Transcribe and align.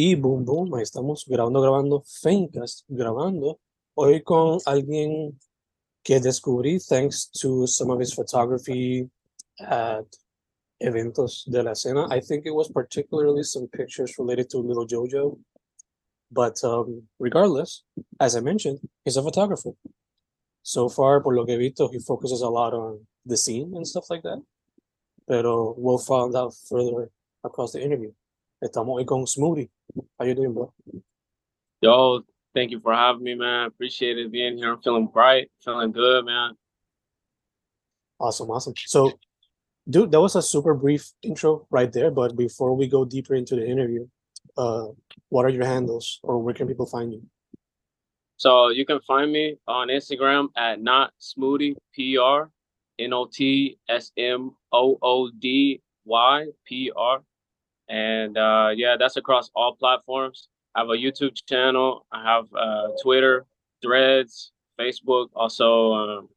Y 0.00 0.14
boom, 0.14 0.44
boom, 0.44 0.78
estamos 0.78 1.24
grabando, 1.26 1.60
grabando, 1.60 2.04
Fencast, 2.06 2.84
grabando. 2.86 3.58
Hoy 3.94 4.22
con 4.22 4.60
alguien 4.64 5.36
que 6.04 6.20
descubrí 6.20 6.78
thanks 6.78 7.28
to 7.32 7.66
some 7.66 7.90
of 7.90 7.98
his 7.98 8.14
photography 8.14 9.10
at 9.58 10.06
eventos 10.80 11.42
de 11.50 11.64
la 11.64 11.72
escena. 11.72 12.06
I 12.12 12.20
think 12.20 12.46
it 12.46 12.54
was 12.54 12.68
particularly 12.68 13.42
some 13.42 13.66
pictures 13.66 14.16
related 14.20 14.48
to 14.50 14.58
Little 14.60 14.86
Jojo. 14.86 15.36
But 16.30 16.62
um, 16.62 17.08
regardless, 17.18 17.82
as 18.20 18.36
I 18.36 18.40
mentioned, 18.40 18.78
he's 19.04 19.16
a 19.16 19.22
photographer. 19.24 19.72
So 20.62 20.88
far, 20.88 21.20
por 21.22 21.34
lo 21.34 21.44
que 21.44 21.54
he 21.54 21.58
visto, 21.58 21.88
he 21.88 21.98
focuses 21.98 22.40
a 22.42 22.48
lot 22.48 22.72
on 22.72 23.04
the 23.26 23.36
scene 23.36 23.72
and 23.74 23.84
stuff 23.84 24.08
like 24.10 24.22
that. 24.22 24.40
Pero 25.26 25.74
we'll 25.76 25.98
find 25.98 26.36
out 26.36 26.54
further 26.68 27.10
across 27.42 27.72
the 27.72 27.82
interview. 27.82 28.12
Estamos 28.62 28.94
hoy 28.94 29.04
con 29.04 29.26
Smoody. 29.26 29.68
How 30.18 30.24
you 30.24 30.34
doing, 30.34 30.52
bro? 30.52 30.72
Yo, 31.80 32.22
thank 32.54 32.70
you 32.70 32.80
for 32.80 32.92
having 32.94 33.22
me, 33.22 33.34
man. 33.34 33.66
Appreciate 33.66 34.18
it 34.18 34.32
being 34.32 34.56
here. 34.56 34.72
I'm 34.72 34.82
feeling 34.82 35.06
bright, 35.06 35.50
feeling 35.64 35.92
good, 35.92 36.24
man. 36.24 36.52
Awesome, 38.20 38.50
awesome. 38.50 38.74
So, 38.86 39.18
dude, 39.88 40.10
that 40.10 40.20
was 40.20 40.34
a 40.34 40.42
super 40.42 40.74
brief 40.74 41.12
intro 41.22 41.66
right 41.70 41.92
there. 41.92 42.10
But 42.10 42.36
before 42.36 42.74
we 42.74 42.88
go 42.88 43.04
deeper 43.04 43.34
into 43.34 43.54
the 43.54 43.66
interview, 43.66 44.08
uh, 44.56 44.88
what 45.28 45.44
are 45.44 45.50
your 45.50 45.64
handles 45.64 46.18
or 46.22 46.38
where 46.38 46.54
can 46.54 46.66
people 46.66 46.86
find 46.86 47.12
you? 47.12 47.22
So 48.38 48.68
you 48.68 48.86
can 48.86 49.00
find 49.00 49.32
me 49.32 49.56
on 49.66 49.88
Instagram 49.88 50.48
at 50.56 50.80
not 50.80 51.12
smoody 51.20 51.74
pr, 51.94 52.50
n 52.98 53.12
o 53.12 53.26
t 53.26 53.78
s 53.88 54.12
m 54.16 54.56
o 54.72 54.98
o 55.02 55.30
d 55.30 55.80
y 56.04 56.46
p 56.64 56.90
r, 56.96 57.22
and 57.88 58.36
uh, 58.36 58.70
yeah, 58.74 58.96
that's 58.98 59.16
across 59.16 59.50
all 59.54 59.74
platforms. 59.74 60.48
I 60.74 60.80
have 60.80 60.90
a 60.90 60.96
YouTube 60.96 61.34
channel. 61.48 62.06
I 62.12 62.22
have 62.22 62.44
uh, 62.54 62.88
Twitter, 63.02 63.46
Threads, 63.82 64.52
Facebook, 64.78 65.28
also 65.34 65.92
um, 65.92 66.28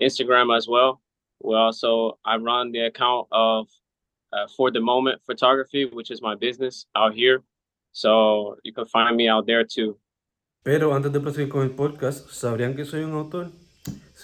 Instagram 0.00 0.56
as 0.56 0.66
well. 0.68 1.00
We 1.42 1.54
also 1.54 2.18
I 2.24 2.36
run 2.36 2.72
the 2.72 2.86
account 2.86 3.26
of 3.32 3.66
uh, 4.32 4.46
for 4.56 4.70
the 4.70 4.80
moment 4.80 5.20
photography, 5.26 5.84
which 5.86 6.10
is 6.10 6.22
my 6.22 6.34
business 6.34 6.86
out 6.96 7.14
here. 7.14 7.42
So 7.92 8.56
you 8.64 8.72
can 8.72 8.86
find 8.86 9.16
me 9.16 9.28
out 9.28 9.46
there 9.46 9.64
too. 9.64 9.98
Pero 10.64 10.94
antes 10.94 11.12
de 11.12 11.20
proseguir 11.20 11.50
con 11.50 11.62
el 11.62 11.70
podcast, 11.70 12.30
¿sabrían 12.30 12.74
que 12.74 12.86
soy 12.86 13.02
un 13.02 13.12
autor? 13.12 13.50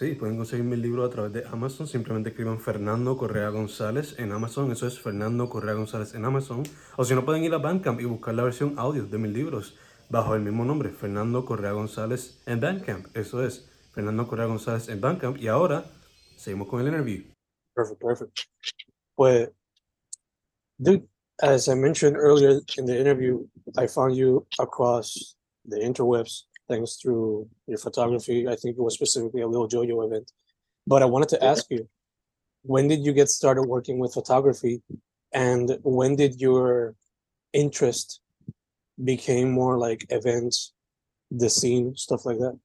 Sí, 0.01 0.15
pueden 0.15 0.39
conseguir 0.39 0.65
mi 0.65 0.77
libro 0.77 1.05
a 1.05 1.11
través 1.11 1.31
de 1.31 1.45
Amazon. 1.45 1.87
Simplemente 1.87 2.31
escriban 2.31 2.59
Fernando 2.59 3.19
Correa 3.19 3.51
González 3.51 4.19
en 4.19 4.33
Amazon. 4.33 4.73
Eso 4.73 4.87
es 4.87 4.99
Fernando 4.99 5.51
Correa 5.51 5.75
González 5.75 6.15
en 6.15 6.25
Amazon. 6.25 6.63
O 6.97 7.05
si 7.05 7.15
no, 7.15 7.27
pueden 7.27 7.45
ir 7.45 7.53
a 7.53 7.59
Bandcamp 7.59 8.01
y 8.01 8.07
buscar 8.07 8.33
la 8.33 8.43
versión 8.43 8.79
audio 8.79 9.05
de 9.05 9.19
mis 9.19 9.31
libros 9.31 9.77
bajo 10.09 10.35
el 10.35 10.41
mismo 10.41 10.65
nombre, 10.65 10.89
Fernando 10.89 11.45
Correa 11.45 11.73
González 11.73 12.41
en 12.47 12.61
Bandcamp. 12.61 13.15
Eso 13.15 13.45
es 13.45 13.69
Fernando 13.93 14.27
Correa 14.27 14.47
González 14.47 14.89
en 14.89 15.03
Bandcamp. 15.03 15.37
Y 15.37 15.49
ahora, 15.49 15.85
seguimos 16.39 16.69
con 16.69 16.81
el 16.81 16.87
interview. 16.87 17.23
Perfect, 17.75 18.01
perfect. 18.01 18.39
Pues, 19.15 19.51
dude, 20.79 21.07
as 21.43 21.69
I 21.69 21.75
mentioned 21.75 22.17
earlier 22.17 22.63
in 22.79 22.87
the 22.87 22.99
interview, 22.99 23.47
I 23.77 23.87
found 23.87 24.17
you 24.17 24.47
across 24.59 25.37
the 25.69 25.77
interwebs 25.77 26.47
thanks 26.71 26.97
through 26.97 27.49
your 27.67 27.79
photography. 27.79 28.47
I 28.49 28.55
think 28.55 28.79
it 28.79 28.83
was 28.83 28.95
specifically 28.95 29.43
a 29.43 29.49
Little 29.49 29.69
Jojo 29.69 30.07
event. 30.07 30.31
But 30.87 31.03
I 31.03 31.07
wanted 31.07 31.29
to 31.31 31.45
ask 31.45 31.67
you, 31.69 31.89
when 32.63 32.89
did 32.89 33.05
you 33.05 33.13
get 33.13 33.29
started 33.29 33.63
working 33.63 33.99
with 33.99 34.15
photography, 34.15 34.83
and 35.33 35.79
when 35.83 36.17
did 36.17 36.41
your 36.41 36.95
interest 37.53 38.21
became 39.03 39.51
more 39.51 39.79
like 39.79 40.07
events, 40.11 40.73
the 41.31 41.51
scene, 41.51 41.97
stuff 41.97 42.25
like 42.25 42.39
that? 42.39 42.59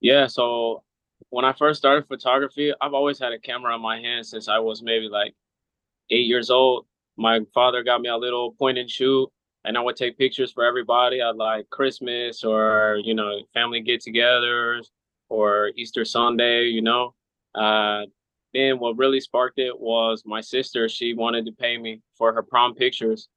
Yeah, 0.00 0.26
so 0.26 0.82
when 1.30 1.44
I 1.44 1.52
first 1.52 1.78
started 1.78 2.08
photography, 2.08 2.72
I've 2.80 2.94
always 2.94 3.18
had 3.18 3.32
a 3.32 3.38
camera 3.38 3.74
in 3.74 3.80
my 3.80 4.00
hand 4.00 4.26
since 4.26 4.48
I 4.48 4.58
was 4.58 4.82
maybe 4.82 5.08
like 5.08 5.34
eight 6.10 6.26
years 6.26 6.50
old. 6.50 6.86
My 7.16 7.40
father 7.54 7.82
got 7.84 8.00
me 8.00 8.08
a 8.08 8.16
little 8.16 8.52
point 8.52 8.78
and 8.78 8.90
shoot 8.90 9.30
and 9.64 9.76
I 9.78 9.80
would 9.80 9.96
take 9.96 10.18
pictures 10.18 10.52
for 10.52 10.64
everybody 10.64 11.20
at 11.20 11.36
like 11.36 11.68
Christmas 11.70 12.44
or 12.44 13.00
you 13.02 13.14
know 13.14 13.42
family 13.54 13.80
get-togethers 13.80 14.86
or 15.28 15.72
Easter 15.76 16.04
Sunday. 16.04 16.64
You 16.64 16.82
know, 16.82 17.14
uh, 17.54 18.02
then 18.52 18.78
what 18.78 18.98
really 18.98 19.20
sparked 19.20 19.58
it 19.58 19.78
was 19.78 20.22
my 20.26 20.40
sister. 20.40 20.88
She 20.88 21.14
wanted 21.14 21.46
to 21.46 21.52
pay 21.52 21.78
me 21.78 22.00
for 22.16 22.32
her 22.32 22.42
prom 22.42 22.74
pictures, 22.74 23.28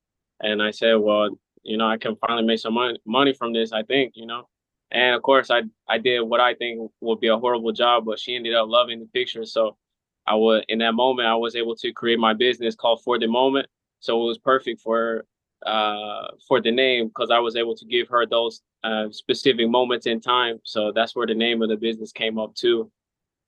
and 0.42 0.62
I 0.62 0.72
said, 0.72 0.96
well, 0.96 1.30
you 1.64 1.78
know, 1.78 1.88
I 1.88 1.98
can 1.98 2.16
finally 2.18 2.46
make 2.46 2.60
some 2.60 2.74
money 2.74 3.00
money 3.06 3.34
from 3.34 3.54
this. 3.54 3.72
I 3.72 3.84
think, 3.84 4.14
you 4.16 4.26
know. 4.26 4.48
And 4.92 5.16
of 5.16 5.22
course, 5.22 5.50
I 5.52 5.64
I 5.88 5.98
did 5.98 6.22
what 6.22 6.40
I 6.40 6.54
think 6.56 6.92
would 7.02 7.20
be 7.20 7.28
a 7.28 7.38
horrible 7.38 7.72
job, 7.72 8.06
but 8.06 8.20
she 8.20 8.36
ended 8.36 8.56
up 8.56 8.68
loving 8.70 9.00
the 9.00 9.06
pictures. 9.08 9.54
So 9.54 9.78
I 10.26 10.36
was 10.36 10.64
in 10.68 10.80
that 10.80 10.94
moment, 10.94 11.28
I 11.28 11.36
was 11.36 11.56
able 11.56 11.76
to 11.78 11.92
create 11.94 12.20
my 12.20 12.34
business 12.34 12.76
called 12.76 13.02
For 13.04 13.18
the 13.20 13.28
Moment. 13.28 13.68
So 14.00 14.22
it 14.22 14.26
was 14.26 14.38
perfect 14.38 14.82
for 14.82 15.26
uh, 15.66 16.28
for 16.48 16.62
the 16.62 16.72
name 16.72 17.08
because 17.08 17.32
I 17.32 17.40
was 17.40 17.56
able 17.56 17.76
to 17.76 17.86
give 17.86 18.08
her 18.10 18.26
those 18.26 18.62
uh, 18.84 19.06
specific 19.12 19.70
moments 19.70 20.06
in 20.06 20.22
time. 20.22 20.60
So 20.64 20.92
that's 20.94 21.16
where 21.16 21.28
the 21.28 21.36
name 21.36 21.62
of 21.62 21.70
the 21.70 21.78
business 21.78 22.12
came 22.12 22.38
up 22.38 22.56
too. 22.56 22.92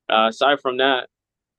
Uh, 0.09 0.27
aside 0.29 0.59
from 0.59 0.77
that, 0.77 1.07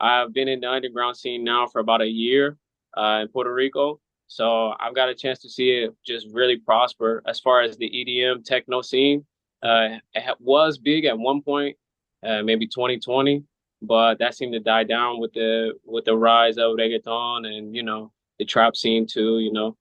I've 0.00 0.32
been 0.32 0.48
in 0.48 0.60
the 0.60 0.70
underground 0.70 1.16
scene 1.16 1.44
now 1.44 1.66
for 1.66 1.80
about 1.80 2.00
a 2.00 2.06
year 2.06 2.56
uh, 2.96 3.20
in 3.22 3.28
Puerto 3.28 3.52
Rico. 3.52 4.00
So 4.26 4.72
I've 4.78 4.94
got 4.94 5.08
a 5.08 5.14
chance 5.14 5.40
to 5.40 5.48
see 5.48 5.70
it 5.70 5.94
just 6.06 6.26
really 6.32 6.56
prosper 6.56 7.22
as 7.26 7.40
far 7.40 7.62
as 7.62 7.76
the 7.76 7.90
EDM 7.90 8.44
techno 8.44 8.80
scene. 8.80 9.26
Uh, 9.62 9.98
it 10.14 10.36
was 10.38 10.78
big 10.78 11.04
at 11.04 11.18
one 11.18 11.42
point, 11.42 11.76
uh, 12.24 12.42
maybe 12.42 12.66
2020, 12.66 13.44
but 13.82 14.18
that 14.18 14.34
seemed 14.34 14.52
to 14.52 14.60
die 14.60 14.84
down 14.84 15.20
with 15.20 15.32
the 15.32 15.72
with 15.84 16.04
the 16.04 16.16
rise 16.16 16.58
of 16.58 16.76
reggaeton 16.76 17.46
and 17.46 17.74
you 17.74 17.82
know 17.82 18.12
the 18.38 18.44
trap 18.44 18.76
scene 18.76 19.06
too. 19.06 19.40
You 19.40 19.52
know, 19.52 19.76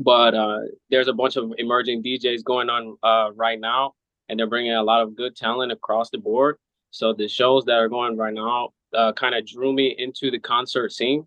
but 0.00 0.34
uh, 0.34 0.60
there's 0.88 1.08
a 1.08 1.12
bunch 1.12 1.36
of 1.36 1.52
emerging 1.58 2.02
DJs 2.02 2.42
going 2.42 2.70
on 2.70 2.96
uh, 3.02 3.32
right 3.34 3.60
now, 3.60 3.92
and 4.28 4.38
they're 4.38 4.46
bringing 4.46 4.72
a 4.72 4.82
lot 4.82 5.02
of 5.02 5.14
good 5.14 5.36
talent 5.36 5.72
across 5.72 6.08
the 6.08 6.16
board. 6.16 6.56
So 6.90 7.12
the 7.12 7.28
shows 7.28 7.66
that 7.66 7.74
are 7.74 7.88
going 7.88 8.16
right 8.16 8.32
now 8.32 8.70
uh, 8.96 9.12
kind 9.12 9.34
of 9.34 9.46
drew 9.46 9.74
me 9.74 9.94
into 9.98 10.30
the 10.30 10.38
concert 10.38 10.92
scene. 10.92 11.26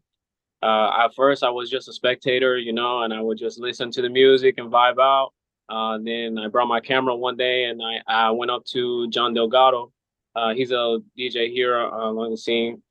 Uh, 0.63 0.89
at 1.05 1.13
first, 1.15 1.43
I 1.43 1.51
was 1.51 1.69
just 1.69 1.87
a 1.87 1.93
spectator, 1.93 2.57
you 2.57 2.73
know, 2.73 3.03
and 3.03 3.13
I 3.13 3.21
would 3.21 3.37
just 3.37 3.59
listen 3.59 3.91
to 3.91 4.01
the 4.01 4.09
music 4.09 4.55
and 4.57 4.71
vibe 4.71 4.99
out. 4.99 5.33
Uh, 5.69 5.99
then 6.03 6.37
I 6.39 6.47
brought 6.47 6.67
my 6.67 6.79
camera 6.79 7.15
one 7.15 7.37
day 7.37 7.65
and 7.65 7.81
I, 7.81 8.01
I 8.07 8.31
went 8.31 8.49
up 8.49 8.65
to 8.71 9.07
John 9.09 9.33
Delgado. 9.33 9.91
Uh, 10.35 10.53
he's 10.55 10.71
a 10.71 10.99
DJ 11.17 11.51
here 11.51 11.77
along 11.77 12.31
the 12.31 12.37
scene, 12.37 12.81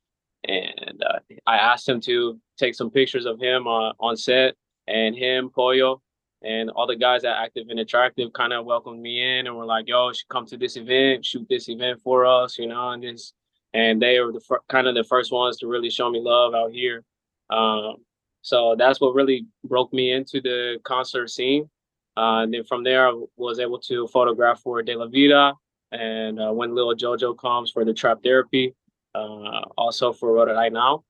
and 0.47 1.03
I 1.45 1.57
asked 1.57 1.89
him 1.89 1.99
to 2.01 2.39
take 2.57 2.73
some 2.73 2.89
pictures 2.89 3.25
of 3.25 3.37
him 3.37 3.67
on 3.67 4.15
set 4.15 4.55
and 4.87 5.15
him, 5.15 5.49
Pollo, 5.49 6.01
and 6.43 6.69
all 6.71 6.87
the 6.87 6.95
guys 6.95 7.23
at 7.23 7.37
Active 7.37 7.67
and 7.69 7.79
Attractive 7.79 8.33
kind 8.33 8.53
of 8.53 8.65
welcomed 8.65 9.01
me 9.01 9.39
in 9.39 9.47
and 9.47 9.55
were 9.55 9.65
like, 9.65 9.87
"Yo, 9.87 10.11
should 10.11 10.27
come 10.29 10.45
to 10.47 10.57
this 10.57 10.77
event, 10.77 11.25
shoot 11.25 11.47
this 11.49 11.69
event 11.69 12.01
for 12.01 12.25
us," 12.25 12.57
you 12.57 12.67
know, 12.67 12.89
and 12.89 13.03
this, 13.03 13.33
and 13.73 14.01
they 14.01 14.19
were 14.19 14.31
the 14.31 14.41
fir- 14.41 14.61
kind 14.69 14.87
of 14.87 14.95
the 14.95 15.03
first 15.03 15.31
ones 15.31 15.57
to 15.57 15.67
really 15.67 15.89
show 15.89 16.09
me 16.09 16.19
love 16.19 16.53
out 16.53 16.71
here. 16.71 17.03
Um, 17.49 17.97
so 18.41 18.75
that's 18.77 18.99
what 18.99 19.15
really 19.15 19.45
broke 19.63 19.93
me 19.93 20.11
into 20.11 20.41
the 20.41 20.79
concert 20.83 21.29
scene. 21.29 21.69
Uh, 22.17 22.43
and 22.43 22.53
then 22.53 22.63
from 22.63 22.83
there, 22.83 23.07
I 23.07 23.23
was 23.37 23.59
able 23.59 23.79
to 23.81 24.07
photograph 24.07 24.59
for 24.61 24.81
De 24.83 24.95
La 24.95 25.07
Vida 25.07 25.53
and 25.93 26.39
uh, 26.39 26.51
when 26.51 26.73
Little 26.73 26.95
Jojo 26.95 27.37
comes 27.37 27.71
for 27.71 27.85
the 27.85 27.93
trap 27.93 28.23
therapy, 28.23 28.73
uh, 29.13 29.61
also 29.77 30.11
for 30.11 30.33
What 30.33 30.49
I 30.49 30.69
Now. 30.69 31.03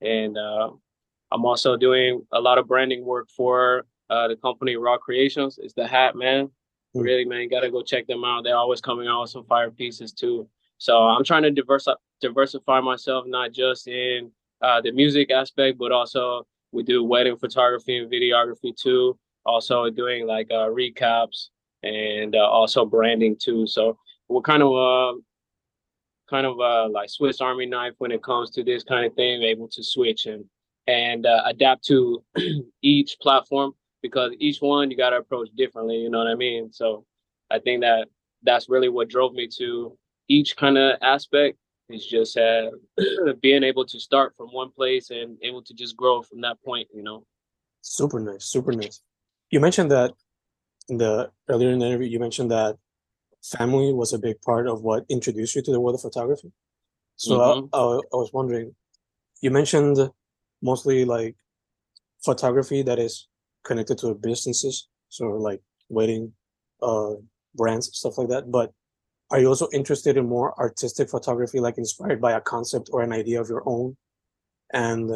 And 0.00 0.38
uh, 0.38 0.70
I'm 1.32 1.44
also 1.44 1.76
doing 1.76 2.24
a 2.32 2.40
lot 2.40 2.58
of 2.58 2.68
branding 2.68 3.04
work 3.04 3.28
for 3.30 3.84
uh, 4.10 4.28
the 4.28 4.36
company 4.36 4.76
Raw 4.76 4.98
Creations. 4.98 5.58
It's 5.62 5.74
the 5.74 5.86
hat, 5.86 6.14
man. 6.14 6.50
Mm. 6.94 7.02
Really, 7.02 7.24
man, 7.24 7.48
gotta 7.48 7.70
go 7.70 7.82
check 7.82 8.06
them 8.06 8.24
out. 8.24 8.44
They're 8.44 8.56
always 8.56 8.80
coming 8.80 9.08
out 9.08 9.22
with 9.22 9.30
some 9.30 9.44
fire 9.46 9.70
pieces 9.70 10.12
too. 10.12 10.48
So 10.78 10.98
I'm 10.98 11.24
trying 11.24 11.42
to 11.44 11.50
diversify 11.50 11.94
diversify 12.20 12.80
myself, 12.80 13.24
not 13.26 13.52
just 13.52 13.88
in 13.88 14.30
uh, 14.60 14.80
the 14.80 14.92
music 14.92 15.30
aspect, 15.30 15.78
but 15.78 15.90
also 15.90 16.46
we 16.70 16.82
do 16.82 17.02
wedding 17.02 17.36
photography 17.36 17.98
and 17.98 18.10
videography 18.10 18.76
too. 18.76 19.18
Also 19.44 19.90
doing 19.90 20.26
like 20.26 20.48
uh, 20.50 20.68
recaps 20.68 21.48
and 21.82 22.36
uh, 22.36 22.48
also 22.48 22.84
branding 22.84 23.36
too. 23.40 23.66
So 23.66 23.98
we're 24.28 24.40
kind 24.40 24.62
of 24.62 24.72
uh, 24.72 25.18
kind 26.30 26.46
of 26.46 26.60
uh, 26.60 26.88
like 26.90 27.10
Swiss 27.10 27.40
Army 27.40 27.66
knife 27.66 27.94
when 27.98 28.12
it 28.12 28.22
comes 28.22 28.50
to 28.50 28.62
this 28.62 28.84
kind 28.84 29.04
of 29.04 29.14
thing, 29.14 29.42
able 29.42 29.68
to 29.68 29.82
switch 29.82 30.26
and 30.26 30.44
and 30.86 31.26
uh, 31.26 31.42
adapt 31.46 31.84
to 31.84 32.22
each 32.82 33.16
platform 33.20 33.72
because 34.02 34.32
each 34.38 34.58
one 34.60 34.90
you 34.90 34.96
got 34.96 35.10
to 35.10 35.16
approach 35.16 35.48
differently 35.56 35.96
you 35.96 36.10
know 36.10 36.18
what 36.18 36.26
i 36.26 36.34
mean 36.34 36.72
so 36.72 37.04
i 37.50 37.58
think 37.58 37.80
that 37.82 38.08
that's 38.42 38.68
really 38.68 38.88
what 38.88 39.08
drove 39.08 39.32
me 39.32 39.46
to 39.46 39.96
each 40.28 40.56
kind 40.56 40.76
of 40.76 40.96
aspect 41.02 41.56
is 41.88 42.06
just 42.06 42.36
uh, 42.36 42.70
being 43.42 43.62
able 43.62 43.84
to 43.84 44.00
start 44.00 44.34
from 44.36 44.48
one 44.48 44.70
place 44.70 45.10
and 45.10 45.36
able 45.42 45.62
to 45.62 45.74
just 45.74 45.96
grow 45.96 46.22
from 46.22 46.40
that 46.40 46.56
point 46.64 46.88
you 46.94 47.02
know 47.02 47.24
super 47.80 48.18
nice 48.18 48.44
super 48.44 48.72
nice 48.72 49.02
you 49.50 49.60
mentioned 49.60 49.90
that 49.90 50.12
in 50.88 50.98
the 50.98 51.30
earlier 51.48 51.70
in 51.70 51.78
the 51.78 51.86
interview, 51.86 52.08
you 52.08 52.18
mentioned 52.18 52.50
that 52.50 52.76
family 53.42 53.92
was 53.92 54.12
a 54.12 54.18
big 54.18 54.40
part 54.42 54.66
of 54.66 54.82
what 54.82 55.04
introduced 55.08 55.54
you 55.54 55.62
to 55.62 55.72
the 55.72 55.80
world 55.80 55.94
of 55.94 56.00
photography. 56.00 56.52
So 57.16 57.38
Mhm. 57.38 57.68
I, 57.72 57.78
I, 57.78 57.82
I 57.82 58.16
was 58.16 58.32
wondering, 58.32 58.74
you 59.40 59.50
mentioned 59.50 60.10
mostly 60.62 61.04
like 61.04 61.36
photography 62.24 62.82
that 62.82 62.98
is 62.98 63.28
connected 63.64 63.98
to 63.98 64.14
businesses, 64.14 64.88
so 65.08 65.26
like 65.26 65.60
wedding, 65.88 66.32
uh, 66.82 67.14
brands, 67.54 67.90
stuff 67.96 68.18
like 68.18 68.28
that. 68.28 68.50
But 68.50 68.72
are 69.30 69.40
you 69.40 69.48
also 69.48 69.68
interested 69.72 70.16
in 70.16 70.28
more 70.28 70.58
artistic 70.58 71.10
photography, 71.10 71.60
like 71.60 71.78
inspired 71.78 72.20
by 72.20 72.32
a 72.32 72.40
concept 72.40 72.90
or 72.92 73.02
an 73.02 73.12
idea 73.12 73.40
of 73.40 73.48
your 73.48 73.62
own? 73.66 73.96
And 74.72 75.10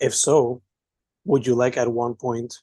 if 0.00 0.14
so, 0.14 0.62
would 1.24 1.46
you 1.46 1.54
like 1.54 1.76
at 1.76 1.90
one 1.90 2.14
point 2.14 2.54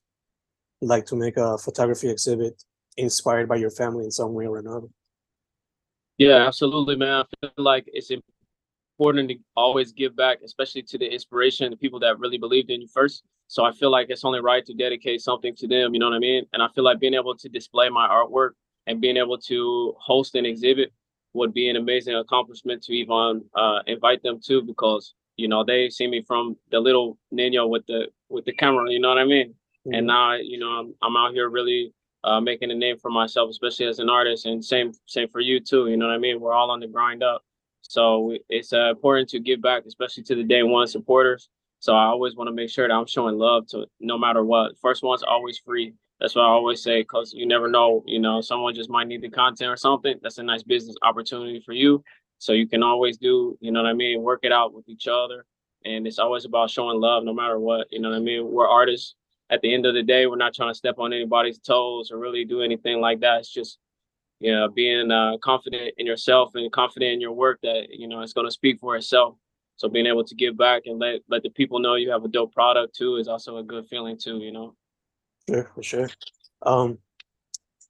like 0.82 1.06
to 1.08 1.16
make 1.16 1.38
a 1.38 1.58
photography 1.58 2.10
exhibit 2.10 2.64
inspired 2.98 3.48
by 3.48 3.56
your 3.56 3.72
family 3.72 4.06
in 4.06 4.12
some 4.12 4.34
way 4.34 4.46
or 4.46 4.58
another? 4.58 4.88
Yeah, 6.18 6.48
absolutely, 6.48 6.96
man. 6.96 7.24
I 7.24 7.48
feel 7.48 7.52
like 7.58 7.86
it's 7.94 8.12
important 8.98 9.30
to 9.30 9.36
always 9.56 9.92
give 9.92 10.16
back, 10.16 10.40
especially 10.44 10.82
to 10.82 10.98
the 10.98 11.06
inspiration, 11.06 11.70
the 11.70 11.78
people 11.78 12.00
that 12.00 12.20
really 12.20 12.38
believed 12.38 12.70
in 12.72 12.82
you 12.82 12.88
first. 12.88 13.24
So 13.48 13.64
I 13.64 13.72
feel 13.72 13.92
like 13.92 14.08
it's 14.10 14.26
only 14.26 14.42
right 14.42 14.66
to 14.66 14.74
dedicate 14.74 15.22
something 15.22 15.56
to 15.56 15.68
them, 15.68 15.94
you 15.94 16.00
know 16.00 16.10
what 16.10 16.16
I 16.16 16.20
mean? 16.20 16.46
And 16.54 16.62
I 16.62 16.68
feel 16.70 16.84
like 16.84 17.00
being 17.00 17.14
able 17.14 17.36
to 17.36 17.50
display 17.50 17.90
my 17.90 18.08
artwork 18.08 18.52
and 18.88 19.00
being 19.00 19.18
able 19.18 19.38
to 19.38 19.96
host 20.00 20.36
an 20.36 20.46
exhibit 20.46 20.92
would 21.34 21.54
be 21.54 21.70
an 21.70 21.76
amazing 21.76 22.16
accomplishment 22.16 22.82
to 22.84 22.94
even 22.94 23.44
uh, 23.56 23.80
invite 23.86 24.24
them 24.24 24.40
to 24.48 24.62
because 24.64 25.14
you 25.36 25.48
know 25.48 25.64
they 25.64 25.90
see 25.90 26.08
me 26.08 26.24
from 26.26 26.58
the 26.72 26.80
little 26.80 27.18
Nino 27.32 27.68
with 27.68 27.86
the 27.86 28.08
with 28.30 28.46
the 28.46 28.54
camera, 28.54 28.90
you 28.90 29.00
know 29.00 29.10
what 29.10 29.20
I 29.20 29.26
mean? 29.26 29.54
Mhm. 29.86 29.98
And 29.98 30.08
now 30.08 30.34
you 30.36 30.58
know 30.58 30.70
I'm, 30.70 30.96
I'm 31.04 31.16
out 31.16 31.34
here 31.34 31.50
really 31.50 31.94
uh, 32.24 32.42
making 32.42 32.72
a 32.72 32.76
name 32.76 32.98
for 32.98 33.12
myself, 33.12 33.50
especially 33.52 33.86
as 33.86 34.00
an 34.00 34.10
artist, 34.10 34.46
and 34.48 34.64
same 34.66 34.92
same 35.06 35.28
for 35.30 35.40
you 35.40 35.60
too. 35.60 35.88
You 35.88 35.98
know 35.98 36.08
what 36.08 36.16
I 36.16 36.18
mean? 36.18 36.40
We're 36.40 36.54
all 36.54 36.72
on 36.72 36.80
the 36.80 36.88
grind 36.88 37.22
up, 37.22 37.44
so 37.90 38.36
it's 38.50 38.74
uh, 38.74 38.90
important 38.90 39.30
to 39.30 39.40
give 39.40 39.62
back, 39.62 39.84
especially 39.86 40.24
to 40.24 40.36
the 40.36 40.44
day 40.44 40.64
one 40.64 40.88
supporters. 40.88 41.50
So 41.80 41.94
I 41.94 42.06
always 42.06 42.36
want 42.36 42.48
to 42.48 42.54
make 42.54 42.70
sure 42.70 42.88
that 42.88 42.94
I'm 42.94 43.06
showing 43.06 43.38
love 43.38 43.68
to 43.68 43.86
no 44.00 44.18
matter 44.18 44.44
what. 44.44 44.78
First 44.82 45.04
one's 45.04 45.24
always 45.24 45.60
free. 45.60 45.94
That's 46.20 46.36
what 46.36 46.46
I 46.46 46.48
always 46.48 46.82
say, 46.82 47.02
because 47.02 47.34
you 47.34 47.46
never 47.46 47.70
know, 47.70 48.04
you 48.08 48.20
know, 48.20 48.42
someone 48.42 48.74
just 48.74 48.90
might 48.90 49.08
need 49.08 49.22
the 49.22 49.30
content 49.30 49.70
or 49.70 49.78
something. 49.78 50.16
That's 50.24 50.40
a 50.40 50.44
nice 50.44 50.64
business 50.64 50.96
opportunity 51.04 51.62
for 51.64 51.74
you. 51.74 52.04
So 52.40 52.54
you 52.54 52.68
can 52.68 52.82
always 52.82 53.18
do, 53.18 53.58
you 53.62 53.72
know 53.72 53.84
what 53.84 53.90
I 53.90 53.94
mean, 53.94 54.24
work 54.24 54.40
it 54.44 54.52
out 54.52 54.74
with 54.74 54.90
each 54.90 55.08
other. 55.08 55.46
And 55.86 56.08
it's 56.08 56.20
always 56.20 56.46
about 56.46 56.72
showing 56.72 57.00
love 57.00 57.24
no 57.24 57.34
matter 57.34 57.60
what. 57.60 57.88
You 57.92 58.00
know 58.02 58.10
what 58.10 58.18
I 58.18 58.20
mean? 58.22 58.48
We're 58.48 58.68
artists. 58.68 59.16
At 59.50 59.62
the 59.62 59.74
end 59.74 59.86
of 59.86 59.94
the 59.94 60.04
day, 60.04 60.28
we're 60.28 60.36
not 60.36 60.54
trying 60.54 60.72
to 60.72 60.78
step 60.78 60.96
on 60.98 61.14
anybody's 61.14 61.60
toes 61.60 62.12
or 62.12 62.18
really 62.18 62.44
do 62.44 62.62
anything 62.62 63.00
like 63.00 63.22
that. 63.22 63.40
It's 63.40 63.54
just, 63.54 63.78
you 64.40 64.52
know, 64.52 64.68
being 64.70 65.12
uh, 65.12 65.38
confident 65.44 65.94
in 65.98 66.06
yourself 66.06 66.52
and 66.56 66.72
confident 66.72 67.14
in 67.14 67.22
your 67.22 67.34
work 67.34 67.60
that, 67.64 67.88
you 67.90 68.08
know, 68.08 68.22
it's 68.22 68.34
going 68.34 68.48
to 68.48 68.52
speak 68.52 68.80
for 68.80 68.96
itself. 68.96 69.36
So 69.78 69.88
being 69.88 70.08
able 70.08 70.24
to 70.24 70.36
give 70.36 70.58
back 70.58 70.84
and 70.86 71.00
let 71.00 71.22
let 71.30 71.44
the 71.44 71.50
people 71.52 71.80
know 71.80 71.96
you 71.96 72.10
have 72.10 72.24
a 72.24 72.28
dope 72.28 72.54
product 72.54 72.96
too 72.96 73.18
is 73.18 73.28
also 73.28 73.58
a 73.58 73.64
good 73.64 73.86
feeling 73.88 74.18
too, 74.18 74.38
you 74.40 74.52
know. 74.52 74.76
Sure, 75.50 75.72
for 75.76 75.84
sure. 75.84 76.10
Um, 76.64 76.98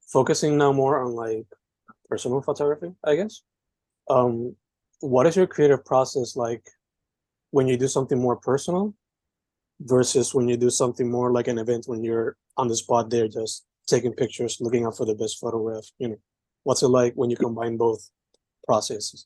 focusing 0.08 0.58
now 0.58 0.74
more 0.74 1.02
on 1.04 1.14
like 1.14 1.46
personal 2.10 2.42
photography, 2.42 2.94
I 3.04 3.16
guess. 3.16 3.42
Um, 4.10 4.56
what 5.00 5.28
is 5.28 5.36
your 5.36 5.48
creative 5.48 5.86
process 5.86 6.36
like 6.36 6.66
when 7.52 7.68
you 7.68 7.78
do 7.78 7.88
something 7.88 8.20
more 8.20 8.36
personal 8.36 8.94
versus 9.80 10.34
when 10.34 10.48
you 10.50 10.58
do 10.58 10.70
something 10.70 11.10
more 11.10 11.32
like 11.32 11.48
an 11.48 11.58
event 11.58 11.86
when 11.88 12.04
you're 12.04 12.36
on 12.58 12.68
the 12.68 12.76
spot 12.76 13.10
there 13.10 13.28
just 13.28 13.66
taking 13.88 14.14
pictures, 14.14 14.58
looking 14.60 14.86
out 14.86 14.98
for 14.98 15.06
the 15.06 15.16
best 15.16 15.40
photograph, 15.40 15.86
you 16.00 16.10
know? 16.10 16.18
What's 16.68 16.84
it 16.84 16.90
like 16.90 17.14
when 17.14 17.30
you 17.30 17.38
combine 17.38 17.78
both 17.78 18.12
processes? 18.66 19.26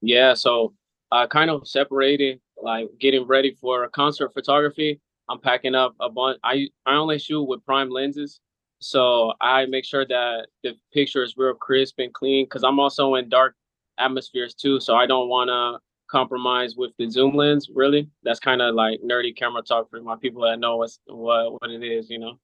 Yeah, 0.00 0.34
so 0.34 0.74
uh 1.12 1.28
kind 1.28 1.50
of 1.50 1.68
separating 1.68 2.40
like 2.60 2.88
getting 2.98 3.24
ready 3.28 3.56
for 3.60 3.84
a 3.84 3.88
concert 3.88 4.34
photography. 4.34 5.00
I'm 5.28 5.38
packing 5.38 5.76
up 5.76 5.94
a 6.00 6.10
bunch. 6.10 6.40
I 6.42 6.66
I 6.84 6.94
only 6.96 7.20
shoot 7.20 7.44
with 7.44 7.64
prime 7.64 7.90
lenses, 7.90 8.40
so 8.80 9.34
I 9.40 9.66
make 9.66 9.84
sure 9.84 10.04
that 10.04 10.48
the 10.64 10.72
picture 10.92 11.22
is 11.22 11.36
real 11.36 11.54
crisp 11.54 12.00
and 12.00 12.12
clean 12.12 12.46
because 12.46 12.64
I'm 12.64 12.80
also 12.80 13.14
in 13.14 13.28
dark 13.28 13.54
atmospheres 13.96 14.52
too, 14.52 14.80
so 14.80 14.96
I 14.96 15.06
don't 15.06 15.28
want 15.28 15.46
to 15.48 15.78
compromise 16.10 16.74
with 16.76 16.90
the 16.98 17.08
zoom 17.08 17.36
lens. 17.36 17.70
Really, 17.72 18.10
that's 18.24 18.40
kind 18.40 18.60
of 18.62 18.74
like 18.74 18.98
nerdy 19.00 19.36
camera 19.36 19.62
talk 19.62 19.88
for 19.90 20.02
my 20.02 20.16
people 20.16 20.42
that 20.42 20.58
know 20.58 20.78
what's 20.78 20.98
what 21.06 21.52
what 21.52 21.70
it 21.70 21.84
is, 21.84 22.10
you 22.10 22.18
know. 22.18 22.40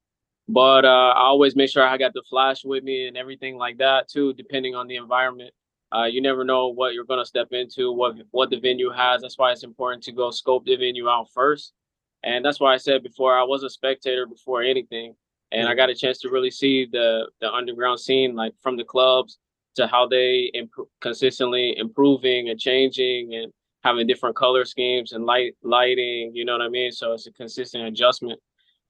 But 0.47 0.85
uh, 0.85 1.13
I 1.15 1.21
always 1.21 1.55
make 1.55 1.69
sure 1.69 1.83
I 1.83 1.97
got 1.97 2.13
the 2.13 2.23
flash 2.29 2.65
with 2.65 2.83
me 2.83 3.07
and 3.07 3.17
everything 3.17 3.57
like 3.57 3.77
that 3.77 4.09
too, 4.09 4.33
depending 4.33 4.75
on 4.75 4.87
the 4.87 4.97
environment. 4.97 5.53
Uh, 5.95 6.05
you 6.05 6.21
never 6.21 6.43
know 6.43 6.69
what 6.69 6.93
you're 6.93 7.05
gonna 7.05 7.25
step 7.25 7.47
into, 7.51 7.91
what 7.91 8.15
what 8.31 8.49
the 8.49 8.59
venue 8.59 8.89
has. 8.89 9.21
That's 9.21 9.37
why 9.37 9.51
it's 9.51 9.63
important 9.63 10.03
to 10.03 10.11
go 10.11 10.31
scope 10.31 10.65
the 10.65 10.75
venue 10.75 11.07
out 11.09 11.27
first. 11.33 11.73
And 12.23 12.43
that's 12.43 12.59
why 12.59 12.73
I 12.73 12.77
said 12.77 13.03
before 13.03 13.37
I 13.37 13.43
was 13.43 13.63
a 13.63 13.69
spectator 13.69 14.25
before 14.25 14.63
anything, 14.63 15.15
and 15.51 15.67
I 15.67 15.73
Mhm. 15.73 15.77
got 15.77 15.89
a 15.89 15.95
chance 15.95 16.19
to 16.21 16.29
really 16.29 16.51
see 16.51 16.85
the 16.85 17.29
the 17.39 17.51
underground 17.53 17.99
scene, 17.99 18.35
like 18.35 18.53
from 18.61 18.75
the 18.77 18.83
clubs 18.83 19.37
to 19.75 19.87
how 19.87 20.07
they 20.07 20.51
imp- 20.53 20.89
consistently 21.01 21.77
improving 21.77 22.49
and 22.49 22.59
changing 22.59 23.33
and 23.35 23.51
having 23.83 24.07
different 24.07 24.35
color 24.35 24.65
schemes 24.65 25.11
and 25.13 25.25
light 25.25 25.55
lighting. 25.63 26.35
You 26.35 26.43
know 26.45 26.53
what 26.53 26.61
I 26.61 26.69
mean? 26.69 26.91
So 26.91 27.13
it's 27.13 27.27
a 27.27 27.31
consistent 27.31 27.85
adjustment. 27.85 28.39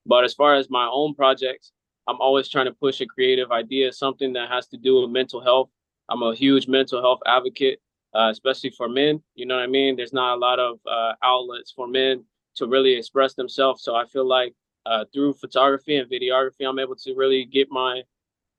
But 0.06 0.24
as 0.24 0.34
far 0.34 0.56
as 0.56 0.70
my 0.70 0.88
own 0.92 1.16
projects, 1.16 1.72
I'm 2.08 2.20
always 2.20 2.50
trying 2.50 2.66
to 2.66 2.74
push 2.74 3.00
a 3.02 3.06
creative 3.06 3.52
idea, 3.52 3.94
something 3.94 4.34
that 4.34 4.50
has 4.50 4.68
to 4.68 4.78
do 4.78 5.02
with 5.02 5.10
mental 5.10 5.42
health. 5.42 5.70
I'm 6.10 6.22
a 6.22 6.36
huge 6.36 6.68
mental 6.68 7.02
health 7.02 7.22
advocate, 7.26 7.80
uh, 8.14 8.30
especially 8.32 8.72
for 8.72 8.90
men. 8.90 9.24
You 9.36 9.46
know 9.46 9.56
what 9.56 9.64
I 9.64 9.68
mean? 9.68 9.96
There's 9.96 10.14
not 10.14 10.36
a 10.36 10.40
lot 10.40 10.60
of 10.60 10.80
uh, 10.86 11.14
outlets 11.24 11.72
for 11.72 11.88
men 11.88 12.26
to 12.56 12.68
really 12.68 12.94
express 12.94 13.34
themselves. 13.34 13.84
So 13.84 13.96
I 13.96 14.06
feel 14.06 14.28
like 14.28 14.54
uh, 14.86 15.06
through 15.14 15.34
photography 15.34 15.96
and 15.96 16.10
videography, 16.10 16.68
I'm 16.68 16.80
able 16.80 16.96
to 16.98 17.14
really 17.16 17.46
get 17.46 17.70
my 17.72 18.04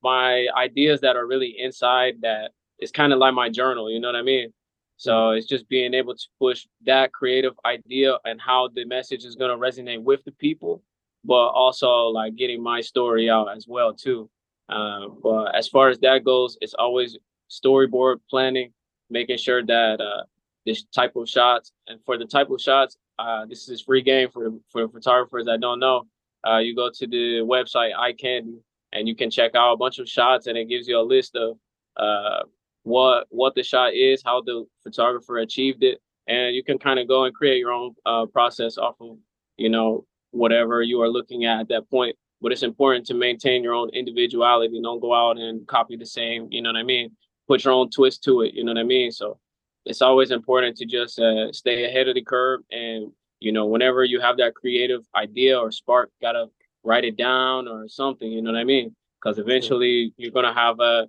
my 0.03 0.47
ideas 0.57 1.01
that 1.01 1.17
are 1.17 1.27
really 1.27 1.57
inside 1.59 2.17
that 2.21 2.53
it's 2.79 2.93
kind 2.93 3.13
of 3.13 3.19
like 3.19 3.35
my 3.35 3.49
journal, 3.49 3.91
you 3.91 3.99
know 3.99 4.09
what 4.09 4.17
I 4.17 4.23
mean? 4.23 4.53
So 4.97 5.31
it's 5.31 5.47
just 5.47 5.69
being 5.69 5.95
able 5.95 6.15
to 6.15 6.29
push 6.39 6.67
that 6.87 7.13
creative 7.13 7.55
idea 7.65 8.19
and 8.25 8.41
how 8.41 8.69
the 8.69 8.85
message 8.85 9.25
is 9.25 9.35
going 9.35 9.51
to 9.51 9.57
resonate 9.57 10.03
with 10.03 10.23
the 10.25 10.33
people, 10.33 10.83
but 11.25 11.49
also 11.49 11.89
like 12.09 12.37
getting 12.37 12.63
my 12.63 12.81
story 12.81 13.31
out 13.31 13.55
as 13.57 13.67
well 13.67 13.95
too. 13.95 14.29
Uh, 14.69 15.09
but 15.23 15.55
as 15.55 15.69
far 15.69 15.89
as 15.89 15.99
that 16.01 16.25
goes, 16.25 16.57
it's 16.61 16.75
always 16.75 17.19
storyboard 17.51 18.17
planning, 18.29 18.73
making 19.11 19.39
sure 19.39 19.65
that 19.65 20.01
uh, 20.01 20.25
this 20.67 20.85
type 20.95 21.17
of 21.17 21.29
shots 21.29 21.73
and 21.87 22.01
for 22.05 22.17
the 22.19 22.25
type 22.25 22.51
of 22.51 22.61
shots, 22.61 22.97
uh, 23.19 23.47
this 23.47 23.69
is 23.69 23.81
free 23.81 24.03
game 24.03 24.29
for 24.31 24.51
for 24.71 24.89
photographers 24.89 25.47
that 25.47 25.61
don't 25.61 25.81
know. 25.81 26.07
Uh, 26.47 26.59
you 26.59 26.75
go 26.75 26.91
to 26.91 27.07
the 27.07 27.41
website 27.41 27.93
iCandy 27.95 28.59
and 28.93 29.09
you 29.09 29.15
can 29.15 29.31
check 29.31 29.55
out 29.55 29.73
a 29.73 29.77
bunch 29.77 29.99
of 29.99 30.09
shots 30.09 30.47
and 30.47 30.59
it 30.59 30.69
gives 30.69 30.87
you 30.87 30.99
a 30.99 31.03
list 31.03 31.37
of 31.37 31.57
uh, 31.97 32.43
what 32.83 33.27
what 33.31 33.55
the 33.55 33.63
shot 33.63 33.95
is, 33.95 34.23
how 34.25 34.41
the 34.43 34.65
photographer 34.83 35.39
achieved 35.39 35.83
it, 35.83 35.99
and 36.27 36.55
you 36.55 36.63
can 36.63 36.79
kind 36.79 36.99
of 36.99 37.09
go 37.09 37.25
and 37.25 37.35
create 37.35 37.59
your 37.59 37.73
own 37.73 37.95
uh, 38.07 38.27
process 38.27 38.79
off 38.79 38.97
of 39.01 39.17
you 39.57 39.69
know 39.69 40.05
whatever 40.35 40.83
you 40.83 41.01
are 41.03 41.09
looking 41.09 41.45
at 41.45 41.61
at 41.61 41.69
that 41.69 41.91
point. 41.91 42.17
But 42.41 42.53
it's 42.53 42.63
important 42.63 43.07
to 43.07 43.15
maintain 43.15 43.63
your 43.63 43.75
own 43.75 43.91
individuality. 43.91 44.81
Don't 44.83 45.01
go 45.01 45.15
out 45.15 45.39
and 45.39 45.67
copy 45.67 45.97
the 45.97 46.07
same. 46.07 46.49
You 46.51 46.63
know 46.63 46.71
what 46.71 46.79
I 46.79 46.83
mean? 46.83 47.11
Put 47.49 47.65
your 47.65 47.73
own 47.73 47.91
twist 47.91 48.23
to 48.25 48.43
it. 48.43 48.55
You 48.55 48.65
know 48.65 48.73
what 48.73 48.81
I 48.81 48.85
mean? 48.85 49.13
So 49.13 49.39
it's 49.85 50.03
always 50.03 50.31
important 50.31 50.77
to 50.79 50.87
just 50.87 51.19
uh, 51.19 51.53
stay 51.53 51.85
ahead 51.85 52.09
of 52.09 52.15
the 52.15 52.23
curve 52.23 52.61
and 52.71 53.13
you 53.41 53.53
know 53.53 53.67
whenever 53.67 54.05
you 54.05 54.21
have 54.21 54.37
that 54.39 54.55
creative 54.55 55.03
idea 55.15 55.59
or 55.59 55.71
spark 55.71 56.11
gotta 56.21 56.47
write 56.83 57.05
it 57.05 57.17
down 57.17 57.69
or 57.69 57.89
something 57.89 58.31
you 58.31 58.41
know 58.41 58.53
what 58.53 58.59
i 58.59 58.65
mean 58.65 58.95
because 59.21 59.39
eventually 59.39 60.13
you're 60.17 60.31
gonna 60.31 60.55
have 60.55 60.81
a 60.81 61.07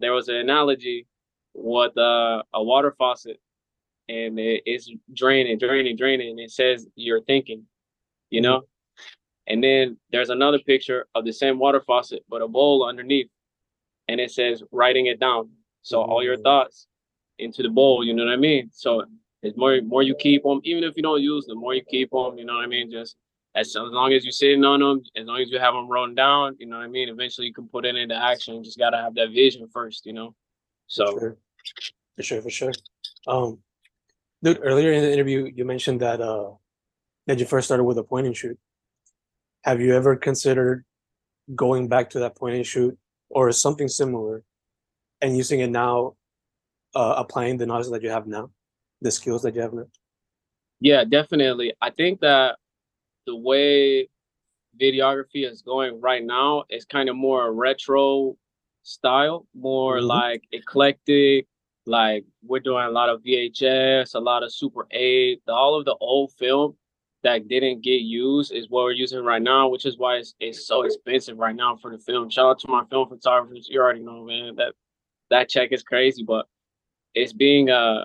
there 0.00 0.12
was 0.12 0.28
an 0.28 0.36
analogy 0.36 1.06
with 1.54 1.96
uh, 1.96 2.42
a 2.52 2.62
water 2.62 2.94
faucet 2.98 3.38
and 4.08 4.38
it, 4.38 4.62
it's 4.66 4.90
draining 5.12 5.58
draining 5.58 5.96
draining 5.96 6.30
and 6.30 6.40
it 6.40 6.50
says 6.50 6.86
you're 6.94 7.22
thinking 7.22 7.64
you 8.34 8.40
know? 8.40 8.62
And 9.46 9.62
then 9.62 9.96
there's 10.10 10.30
another 10.30 10.58
picture 10.58 11.06
of 11.14 11.24
the 11.24 11.32
same 11.32 11.58
water 11.58 11.80
faucet 11.86 12.22
but 12.28 12.42
a 12.42 12.48
bowl 12.48 12.84
underneath 12.90 13.30
and 14.08 14.20
it 14.20 14.30
says 14.30 14.62
writing 14.72 15.06
it 15.06 15.20
down. 15.20 15.50
So 15.82 16.02
all 16.02 16.22
your 16.22 16.36
Mhm. 16.38 16.42
thoughts 16.42 16.86
into 17.38 17.62
the 17.62 17.68
bowl 17.78 18.04
you 18.06 18.12
know 18.14 18.24
what 18.24 18.32
i 18.32 18.36
mean? 18.36 18.70
So 18.72 18.90
it's 19.44 19.56
more 19.62 19.74
more 19.82 20.02
you 20.02 20.14
keep 20.26 20.42
them 20.44 20.60
even 20.70 20.82
if 20.88 20.92
you 20.96 21.02
don't 21.08 21.22
use 21.34 21.44
them 21.46 21.58
more 21.58 21.74
you 21.74 21.84
keep 21.96 22.10
them 22.10 22.38
you 22.38 22.44
know 22.48 22.56
what 22.58 22.64
i 22.68 22.74
mean? 22.76 22.90
Just 22.98 23.16
as, 23.60 23.66
as 23.68 23.92
long 23.98 24.12
as 24.12 24.24
you're 24.24 24.40
sitting 24.42 24.64
on 24.64 24.80
them 24.80 25.02
as 25.20 25.26
long 25.26 25.40
as 25.42 25.50
you 25.52 25.58
have 25.66 25.74
them 25.74 25.88
written 25.88 26.14
down 26.14 26.56
you 26.60 26.66
know 26.66 26.78
what 26.78 26.90
i 26.90 26.96
mean? 26.96 27.08
Eventually 27.08 27.46
you 27.48 27.54
can 27.58 27.68
put 27.74 27.84
it 27.84 27.94
into 28.02 28.16
action. 28.30 28.54
You 28.56 28.62
just 28.70 28.78
got 28.84 28.90
to 28.90 29.00
have 29.04 29.14
that 29.18 29.30
vision 29.42 29.68
first 29.76 30.06
you 30.06 30.14
know? 30.18 30.34
So 30.96 31.04
Sure. 31.18 31.36
For 32.16 32.22
sure, 32.28 32.42
for 32.42 32.50
sure. 32.50 32.72
Um, 33.26 33.58
dude, 34.42 34.60
earlier 34.62 34.92
in 34.92 35.02
the 35.02 35.12
interview, 35.12 35.40
you 35.58 35.64
mentioned 35.64 36.00
that 36.06 36.20
uh 36.20 36.50
that 37.26 37.38
you 37.38 37.46
first 37.46 37.66
started 37.68 37.84
with 37.84 37.98
a 37.98 38.02
point 38.04 38.26
and 38.26 38.36
shoot. 38.36 38.58
Have 39.64 39.80
you 39.80 39.94
ever 39.94 40.16
considered 40.16 40.84
going 41.54 41.88
back 41.88 42.10
to 42.10 42.18
that 42.20 42.36
point 42.36 42.56
and 42.56 42.66
shoot 42.66 42.96
or 43.30 43.50
something 43.52 43.88
similar 43.88 44.42
and 45.20 45.36
using 45.36 45.60
it 45.60 45.70
now, 45.70 46.14
uh, 46.94 47.14
applying 47.16 47.56
the 47.56 47.66
knowledge 47.66 47.88
that 47.90 48.02
you 48.02 48.10
have 48.10 48.26
now, 48.26 48.50
the 49.00 49.10
skills 49.10 49.42
that 49.42 49.54
you 49.54 49.62
have 49.62 49.72
now? 49.72 49.86
Yeah, 50.80 51.04
definitely. 51.04 51.72
I 51.80 51.90
think 51.90 52.20
that 52.20 52.56
the 53.26 53.36
way 53.36 54.08
videography 54.78 55.48
is 55.50 55.62
going 55.62 56.00
right 56.00 56.22
now 56.24 56.64
is 56.68 56.84
kind 56.84 57.08
of 57.08 57.16
more 57.16 57.52
retro 57.54 58.36
style, 58.82 59.46
more 59.54 59.98
Mhm. 60.00 60.06
like 60.06 60.44
eclectic. 60.52 61.46
Like 61.86 62.24
we're 62.42 62.60
doing 62.60 62.84
a 62.84 62.90
lot 62.90 63.08
of 63.08 63.22
VHS, 63.22 64.14
a 64.14 64.20
lot 64.20 64.42
of 64.42 64.52
Super 64.52 64.86
8, 64.90 65.42
the- 65.46 65.54
all 65.54 65.74
of 65.78 65.84
the 65.84 65.94
old 65.96 66.32
film 66.32 66.76
that 67.24 67.48
didn't 67.48 67.82
get 67.82 68.02
used 68.02 68.52
is 68.52 68.68
what 68.68 68.84
we're 68.84 68.92
using 68.92 69.24
right 69.24 69.42
now, 69.42 69.68
which 69.68 69.86
is 69.86 69.98
why 69.98 70.16
it's, 70.16 70.34
it's 70.38 70.66
so 70.66 70.82
expensive 70.82 71.38
right 71.38 71.56
now 71.56 71.74
for 71.74 71.90
the 71.90 71.98
film. 71.98 72.28
Shout 72.30 72.46
out 72.46 72.58
to 72.60 72.68
my 72.68 72.84
film 72.90 73.08
photographers. 73.08 73.66
You 73.68 73.80
already 73.80 74.00
know, 74.00 74.24
man, 74.24 74.54
that 74.56 74.74
that 75.30 75.48
check 75.48 75.72
is 75.72 75.82
crazy, 75.82 76.22
but 76.22 76.46
it's 77.14 77.32
being 77.32 77.70
uh 77.70 78.04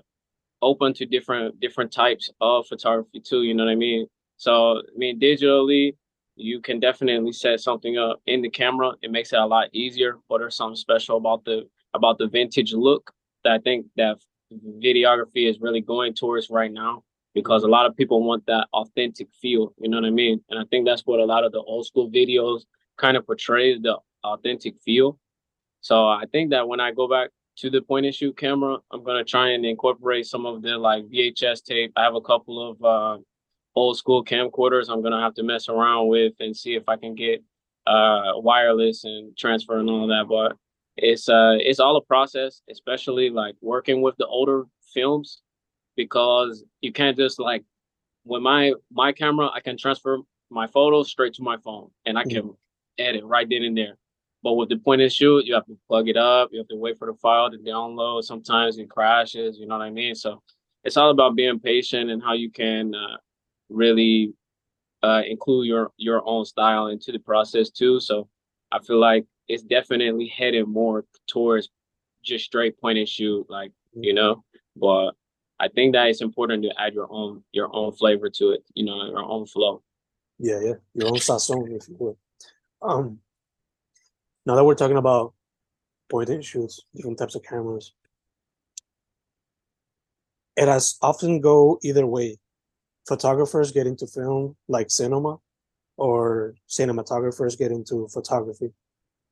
open 0.62 0.94
to 0.94 1.06
different 1.06 1.60
different 1.60 1.92
types 1.92 2.30
of 2.40 2.66
photography 2.68 3.20
too. 3.20 3.44
You 3.44 3.54
know 3.54 3.66
what 3.66 3.72
I 3.72 3.76
mean? 3.76 4.08
So 4.38 4.78
I 4.78 4.98
mean, 4.98 5.20
digitally, 5.20 5.96
you 6.38 6.62
can 6.62 6.80
definitely 6.80 7.34
set 7.34 7.60
something 7.60 7.98
up 7.98 8.22
in 8.26 8.42
the 8.42 8.50
camera. 8.50 8.94
It 9.02 9.12
makes 9.12 9.34
it 9.34 9.40
a 9.40 9.46
lot 9.46 9.68
easier. 9.74 10.18
But 10.30 10.40
there's 10.40 10.56
something 10.56 10.78
special 10.78 11.18
about 11.18 11.44
the 11.44 11.68
about 11.94 12.18
the 12.20 12.28
vintage 12.28 12.72
look 12.72 13.12
that 13.44 13.52
I 13.52 13.60
think 13.60 13.88
that 13.98 14.18
videography 14.82 15.50
is 15.50 15.60
really 15.60 15.82
going 15.82 16.14
towards 16.14 16.50
right 16.50 16.72
now 16.72 17.04
because 17.34 17.64
a 17.64 17.68
lot 17.68 17.86
of 17.86 17.96
people 17.96 18.24
want 18.24 18.46
that 18.48 18.68
authentic 18.74 19.28
feel. 19.42 19.74
You 19.80 19.90
know 19.90 19.98
what 19.98 20.08
I 20.08 20.12
mean? 20.12 20.42
And 20.50 20.60
I 20.60 20.64
think 20.70 20.86
that's 20.86 21.04
what 21.06 21.20
a 21.20 21.26
lot 21.26 21.44
of 21.44 21.52
the 21.52 21.60
old 21.60 21.86
school 21.86 22.10
videos 22.10 22.62
kind 22.98 23.18
of 23.18 23.26
portrays 23.26 23.82
the 23.82 23.98
authentic 24.24 24.76
feel. 24.84 25.18
So 25.82 26.08
I 26.08 26.26
think 26.32 26.50
that 26.52 26.68
when 26.68 26.80
I 26.80 26.92
go 26.92 27.08
back 27.08 27.30
to 27.58 27.70
the 27.70 27.82
point 27.82 28.06
and 28.06 28.16
shoot 28.16 28.38
camera, 28.38 28.78
I'm 28.92 29.04
gonna 29.04 29.24
try 29.24 29.50
and 29.50 29.66
incorporate 29.66 30.26
some 30.26 30.46
of 30.46 30.62
the 30.62 30.78
like 30.78 31.06
VHS 31.06 31.64
tape. 31.64 31.92
I 31.96 32.04
have 32.04 32.16
a 32.16 32.22
couple 32.22 32.72
of 32.72 32.84
uh, 32.84 33.22
old 33.76 33.98
school 33.98 34.24
camcorders 34.24 34.90
I'm 34.90 35.02
gonna 35.02 35.22
have 35.22 35.36
to 35.36 35.44
mess 35.44 35.70
around 35.70 36.08
with 36.08 36.34
and 36.40 36.56
see 36.56 36.76
if 36.76 36.90
I 36.90 36.98
can 36.98 37.16
get 37.16 37.44
uh, 37.88 38.34
wireless 38.36 39.04
and 39.04 39.38
transfer 39.38 39.78
and 39.80 39.90
all 39.90 40.08
that. 40.08 40.26
But 40.28 40.58
it's 40.98 41.30
uh 41.30 41.56
it's 41.60 41.80
all 41.80 41.96
a 41.96 42.02
process, 42.02 42.62
especially 42.70 43.30
like 43.30 43.56
working 43.62 44.02
with 44.02 44.16
the 44.18 44.28
older 44.28 44.64
films 44.94 45.42
because 46.00 46.64
you 46.80 46.94
can't 46.94 47.18
just 47.18 47.42
like 47.42 47.66
with 48.24 48.42
my 48.42 48.72
my 48.90 49.12
camera 49.12 49.50
I 49.54 49.60
can 49.60 49.78
transfer 49.78 50.20
my 50.50 50.66
photos 50.66 51.12
straight 51.12 51.34
to 51.34 51.44
my 51.44 51.58
phone 51.58 51.90
and 52.06 52.18
I 52.18 52.24
can 52.24 52.56
edit 52.98 53.26
right 53.26 53.48
then 53.50 53.64
and 53.64 53.78
there. 53.78 53.98
But 54.42 54.54
with 54.54 54.70
the 54.70 54.78
point 54.78 55.02
and 55.02 55.12
shoot, 55.12 55.46
you 55.46 55.54
have 55.54 55.66
to 55.66 55.78
plug 55.90 56.08
it 56.08 56.16
up. 56.16 56.50
You 56.54 56.60
have 56.60 56.70
to 56.70 56.78
wait 56.78 56.98
for 56.98 57.08
the 57.08 57.18
file 57.18 57.52
to 57.52 57.58
download. 57.58 58.24
Sometimes 58.24 58.78
it 58.78 58.90
crashes. 58.90 59.60
You 59.60 59.68
know 59.68 59.78
what 59.78 59.84
I 59.84 59.90
mean? 59.90 60.16
So 60.16 60.42
it's 60.86 60.96
all 60.96 61.12
about 61.12 61.36
being 61.36 61.60
patient 61.60 62.10
and 62.10 62.24
how 62.24 62.34
you 62.34 62.50
can 62.50 62.96
uh, 62.96 63.18
really 63.68 64.34
uh, 65.04 65.24
include 65.28 65.68
your 65.68 65.92
your 65.98 66.22
own 66.26 66.46
style 66.46 66.88
into 66.88 67.12
the 67.12 67.20
process 67.20 67.70
too. 67.70 68.00
So 68.00 68.30
I 68.72 68.80
feel 68.80 69.00
like 69.00 69.26
it's 69.50 69.64
definitely 69.64 70.28
headed 70.28 70.66
more 70.66 71.04
towards 71.28 71.68
just 72.24 72.46
straight 72.46 72.80
point 72.80 72.98
and 72.98 73.10
shoot, 73.10 73.46
like 73.50 73.74
you 73.94 74.14
know. 74.14 74.46
But 74.78 75.12
I 75.60 75.68
think 75.68 75.94
that 75.94 76.08
it's 76.08 76.22
important 76.22 76.64
to 76.64 76.72
add 76.80 76.94
your 76.94 77.08
own 77.12 77.44
your 77.52 77.70
own 77.74 77.92
flavor 77.92 78.30
to 78.30 78.52
it. 78.52 78.64
You 78.74 78.86
know, 78.86 79.06
your 79.06 79.24
own 79.24 79.46
flow. 79.46 79.82
Yeah, 80.40 80.60
yeah, 80.62 80.74
your 80.94 81.08
own 81.08 81.18
sazon, 81.20 81.76
if 81.76 81.90
you 81.90 81.96
will. 82.00 82.18
Um, 82.82 83.20
now 84.46 84.56
that 84.56 84.64
we're 84.64 84.76
talking 84.76 84.98
about 84.98 85.34
point 86.10 86.30
and 86.30 86.44
shoots, 86.44 86.82
different 86.96 87.18
types 87.20 87.36
of 87.36 87.44
cameras, 87.44 87.94
it 90.56 90.68
has 90.68 90.98
often 91.02 91.42
go 91.42 91.78
either 91.84 92.06
way. 92.06 92.40
Photographers 93.08 93.72
get 93.72 93.86
into 93.88 94.08
film 94.08 94.56
like 94.68 94.90
cinema, 94.90 95.38
or 95.98 96.56
cinematographers 96.70 97.58
get 97.58 97.72
into 97.72 98.08
photography. 98.08 98.72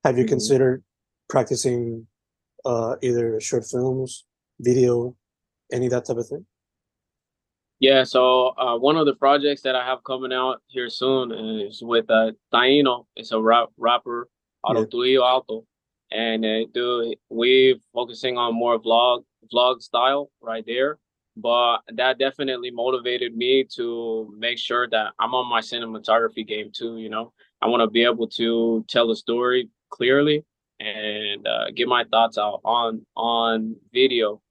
Have 0.03 0.17
you 0.17 0.25
Mhm. 0.25 0.29
considered 0.29 0.83
practicing 1.29 2.07
uh, 2.65 2.97
either 3.01 3.39
short 3.39 3.65
films, 3.65 4.25
video, 4.59 5.15
any 5.71 5.87
that 5.89 6.05
type 6.05 6.17
of 6.17 6.27
thing? 6.27 6.45
Yeah, 7.79 8.03
so 8.05 8.53
uh, 8.57 8.77
one 8.77 8.97
of 8.97 9.05
the 9.05 9.15
projects 9.15 9.61
that 9.61 9.75
I 9.75 9.85
have 9.85 10.03
coming 10.03 10.33
out 10.33 10.61
here 10.65 10.89
soon 10.89 11.31
is 11.31 11.81
with 11.83 12.09
uh, 12.09 12.31
Taino. 12.51 13.05
It's 13.15 13.31
a 13.31 13.39
rap 13.39 13.69
rapper 13.77 14.27
out 14.67 14.77
of 14.77 14.89
Trujillo 14.89 15.23
Alto, 15.23 15.65
and 16.11 16.43
uh, 16.43 16.65
do 16.73 17.13
we 17.29 17.79
focusing 17.93 18.37
on 18.37 18.55
more 18.55 18.79
vlog 18.79 19.23
vlog 19.53 19.81
style 19.81 20.31
right 20.41 20.65
there. 20.65 20.97
But 21.39 21.81
that 21.93 22.17
definitely 22.17 22.71
motivated 22.71 23.37
me 23.37 23.63
to 23.75 24.33
make 24.35 24.57
sure 24.57 24.89
that 24.89 25.13
I'm 25.19 25.35
on 25.35 25.47
my 25.47 25.61
cinematography 25.61 26.47
game 26.47 26.71
too. 26.73 26.97
You 26.97 27.09
know, 27.09 27.31
I 27.61 27.67
want 27.67 27.81
to 27.81 27.87
be 27.87 28.03
able 28.03 28.27
to 28.29 28.83
tell 28.89 29.11
a 29.11 29.15
story 29.15 29.69
clearly 29.91 30.43
and 30.79 31.45
uh, 31.45 31.69
get 31.75 31.87
my 31.87 32.05
thoughts 32.05 32.39
out 32.39 32.61
on 32.65 33.05
on 33.15 33.75
video 33.93 34.41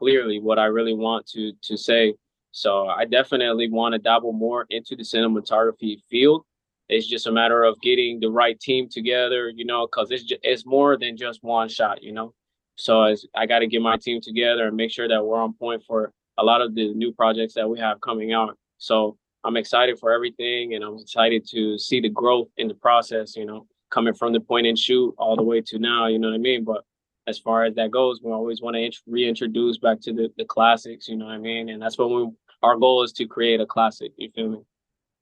clearly 0.00 0.40
what 0.40 0.58
I 0.58 0.64
really 0.64 0.94
want 0.94 1.26
to 1.34 1.52
to 1.68 1.76
say. 1.76 2.14
So 2.52 2.70
I 2.88 3.04
definitely 3.04 3.68
want 3.70 3.92
to 3.92 3.98
dabble 3.98 4.32
more 4.32 4.66
into 4.70 4.96
the 4.96 5.04
cinematography 5.04 6.00
field. 6.10 6.44
It's 6.88 7.06
just 7.06 7.28
a 7.28 7.32
matter 7.32 7.62
of 7.62 7.80
getting 7.80 8.18
the 8.18 8.30
right 8.30 8.58
team 8.58 8.88
together, 8.90 9.48
you 9.48 9.64
know, 9.64 9.86
because 9.86 10.10
it's 10.10 10.24
just, 10.24 10.40
it's 10.42 10.66
more 10.66 10.96
than 10.98 11.16
just 11.16 11.44
one 11.44 11.68
shot, 11.68 12.02
you 12.02 12.12
know. 12.12 12.34
So 12.74 13.14
I 13.36 13.46
got 13.46 13.60
to 13.60 13.68
get 13.68 13.82
my 13.82 13.96
team 13.96 14.20
together 14.20 14.66
and 14.66 14.76
make 14.76 14.90
sure 14.90 15.06
that 15.06 15.24
we're 15.24 15.40
on 15.40 15.52
point 15.52 15.82
for 15.86 16.12
a 16.38 16.44
lot 16.44 16.62
of 16.62 16.74
the 16.74 16.92
new 16.94 17.12
projects 17.12 17.54
that 17.54 17.68
we 17.68 17.78
have 17.78 18.00
coming 18.00 18.32
out. 18.32 18.56
So 18.78 19.16
I'm 19.44 19.56
excited 19.56 19.98
for 20.00 20.10
everything, 20.12 20.74
and 20.74 20.82
I'm 20.82 20.98
excited 20.98 21.46
to 21.50 21.78
see 21.78 22.00
the 22.00 22.08
growth 22.08 22.48
in 22.56 22.66
the 22.66 22.74
process. 22.74 23.36
You 23.36 23.44
know, 23.44 23.66
coming 23.90 24.14
from 24.14 24.32
the 24.32 24.40
point 24.40 24.66
and 24.66 24.78
shoot 24.78 25.14
all 25.18 25.36
the 25.36 25.42
way 25.42 25.60
to 25.66 25.78
now. 25.78 26.06
You 26.08 26.18
know 26.18 26.28
what 26.30 26.34
I 26.34 26.38
mean? 26.38 26.64
But 26.64 26.84
as 27.30 27.38
far 27.38 27.64
as 27.64 27.74
that 27.76 27.90
goes, 27.90 28.20
we 28.22 28.30
always 28.32 28.60
want 28.60 28.74
to 28.74 28.82
int- 28.82 29.00
reintroduce 29.06 29.78
back 29.78 30.00
to 30.02 30.12
the, 30.12 30.30
the 30.36 30.44
classics, 30.44 31.08
you 31.08 31.16
know 31.16 31.26
what 31.26 31.34
I 31.34 31.38
mean? 31.38 31.70
And 31.70 31.80
that's 31.80 31.96
what 31.96 32.10
we 32.10 32.28
our 32.62 32.76
goal 32.76 33.02
is 33.02 33.12
to 33.14 33.24
create 33.26 33.60
a 33.60 33.66
classic, 33.66 34.12
you 34.18 34.30
feel 34.34 34.48
me? 34.50 34.58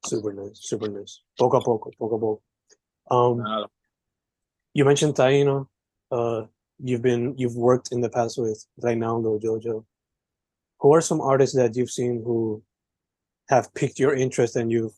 Super 0.04 0.32
nice, 0.32 0.58
super 0.60 0.88
nice. 0.88 1.22
Poco 1.38 1.58
a 1.58 1.64
poco, 1.64 1.90
poco 1.98 2.16
a 2.16 2.18
poco. 2.18 2.42
Um, 3.10 3.46
Uh, 3.46 3.66
you 4.74 4.84
mentioned 4.84 5.14
Taino. 5.14 5.68
Uh, 6.10 6.42
you've 6.78 7.02
been 7.02 7.34
you've 7.38 7.56
worked 7.56 7.92
in 7.92 8.00
the 8.00 8.10
past 8.10 8.38
with 8.38 8.66
Reinaldo 8.82 9.38
Jojo. 9.38 9.84
Who 10.80 10.94
are 10.94 11.00
some 11.00 11.20
artists 11.20 11.54
that 11.56 11.76
you've 11.76 11.90
seen 11.90 12.22
who 12.24 12.62
have 13.48 13.72
piqued 13.74 13.98
your 13.98 14.14
interest 14.14 14.56
and 14.56 14.70
you 14.70 14.92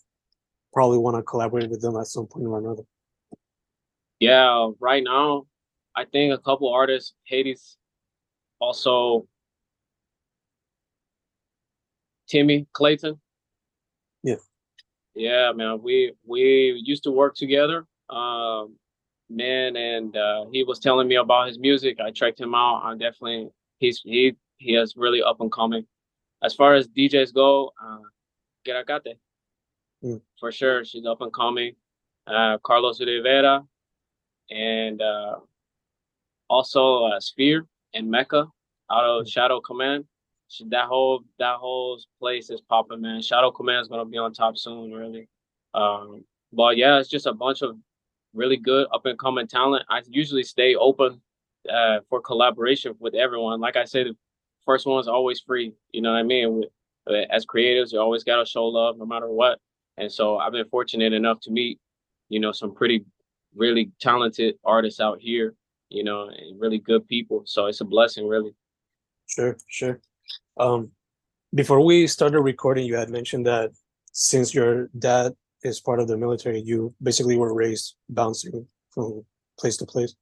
probably 0.72 0.98
want 0.98 1.16
to 1.16 1.22
collaborate 1.22 1.70
with 1.70 1.82
them 1.82 1.96
at 1.96 2.06
some 2.06 2.26
point 2.26 2.46
or 2.46 2.58
another? 2.58 2.84
yeah, 4.20 4.70
right 4.80 5.02
now, 5.02 5.46
I 6.00 6.06
think 6.06 6.32
a 6.32 6.38
couple 6.38 6.72
artists, 6.72 7.12
Hades, 7.24 7.76
also 8.58 9.26
Timmy 12.26 12.66
Clayton. 12.72 13.20
Yeah. 14.22 14.36
Yeah, 15.14 15.52
man. 15.52 15.82
We 15.82 16.14
we 16.26 16.80
used 16.82 17.02
to 17.04 17.10
work 17.10 17.34
together. 17.34 17.86
Um 18.08 18.76
man, 19.28 19.76
and 19.76 20.16
uh 20.16 20.46
he 20.50 20.64
was 20.64 20.78
telling 20.78 21.06
me 21.06 21.16
about 21.16 21.48
his 21.48 21.58
music. 21.58 21.98
I 22.00 22.10
checked 22.12 22.40
him 22.40 22.54
out. 22.54 22.80
I'm 22.82 22.96
definitely 22.96 23.50
he's 23.78 24.00
he 24.02 24.36
he 24.56 24.76
is 24.76 24.96
really 24.96 25.22
up 25.22 25.42
and 25.42 25.52
coming. 25.52 25.84
As 26.42 26.54
far 26.54 26.76
as 26.76 26.88
DJs 26.88 27.34
go, 27.34 27.72
uh 27.84 28.06
Geracate. 28.66 29.18
Mm. 30.02 30.22
For 30.38 30.50
sure. 30.50 30.82
She's 30.82 31.04
up 31.04 31.20
and 31.20 31.32
coming. 31.32 31.74
Uh 32.26 32.56
Carlos 32.64 33.00
Rivera 33.00 33.66
and 34.50 35.02
uh 35.02 35.36
also 36.50 37.04
uh, 37.04 37.20
Sphere 37.20 37.64
and 37.94 38.10
Mecca 38.10 38.46
out 38.90 39.04
of 39.04 39.28
Shadow 39.28 39.60
Command. 39.60 40.04
She, 40.48 40.64
that 40.68 40.86
whole 40.86 41.22
that 41.38 41.56
whole 41.56 41.98
place 42.18 42.50
is 42.50 42.60
popping, 42.60 43.00
man. 43.00 43.22
Shadow 43.22 43.52
Command 43.52 43.82
is 43.82 43.88
gonna 43.88 44.04
be 44.04 44.18
on 44.18 44.34
top 44.34 44.58
soon, 44.58 44.90
really. 44.90 45.28
Um, 45.72 46.24
but 46.52 46.76
yeah, 46.76 46.98
it's 46.98 47.08
just 47.08 47.26
a 47.26 47.32
bunch 47.32 47.62
of 47.62 47.76
really 48.34 48.56
good 48.56 48.88
up 48.92 49.06
and 49.06 49.18
coming 49.18 49.46
talent. 49.46 49.84
I 49.88 50.02
usually 50.08 50.42
stay 50.42 50.74
open 50.74 51.20
uh, 51.72 52.00
for 52.08 52.20
collaboration 52.20 52.94
with 52.98 53.14
everyone. 53.14 53.60
Like 53.60 53.76
I 53.76 53.84
said, 53.84 54.08
the 54.08 54.16
first 54.64 54.86
one 54.86 55.00
is 55.00 55.08
always 55.08 55.40
free. 55.40 55.72
You 55.92 56.02
know 56.02 56.12
what 56.12 56.18
I 56.18 56.24
mean? 56.24 56.58
With, 56.58 56.68
uh, 57.08 57.26
as 57.30 57.46
creatives, 57.46 57.92
you 57.92 58.00
always 58.00 58.24
gotta 58.24 58.44
show 58.44 58.66
love 58.66 58.98
no 58.98 59.06
matter 59.06 59.28
what. 59.28 59.60
And 59.96 60.10
so 60.10 60.38
I've 60.38 60.52
been 60.52 60.68
fortunate 60.68 61.12
enough 61.12 61.38
to 61.42 61.52
meet, 61.52 61.78
you 62.28 62.40
know, 62.40 62.50
some 62.50 62.74
pretty 62.74 63.04
really 63.54 63.92
talented 64.00 64.56
artists 64.64 65.00
out 65.00 65.20
here 65.20 65.54
you 65.90 66.04
know, 66.04 66.28
and 66.28 66.60
really 66.60 66.78
good 66.78 67.06
people. 67.06 67.42
So 67.44 67.66
it's 67.66 67.80
a 67.80 67.84
blessing, 67.84 68.26
really. 68.26 68.54
Sure, 69.26 69.56
sure. 69.68 70.00
Um, 70.58 70.92
before 71.54 71.84
we 71.84 72.06
started 72.06 72.40
recording, 72.40 72.86
you 72.86 72.96
had 72.96 73.10
mentioned 73.10 73.46
that 73.46 73.70
since 74.12 74.54
your 74.54 74.88
dad 74.98 75.32
is 75.62 75.80
part 75.80 76.00
of 76.00 76.08
the 76.08 76.16
military, 76.16 76.60
you 76.60 76.94
basically 77.02 77.36
were 77.36 77.52
raised 77.52 77.96
bouncing 78.08 78.66
from 78.90 79.24
place 79.58 79.76
to 79.78 79.86
place. 79.86 80.14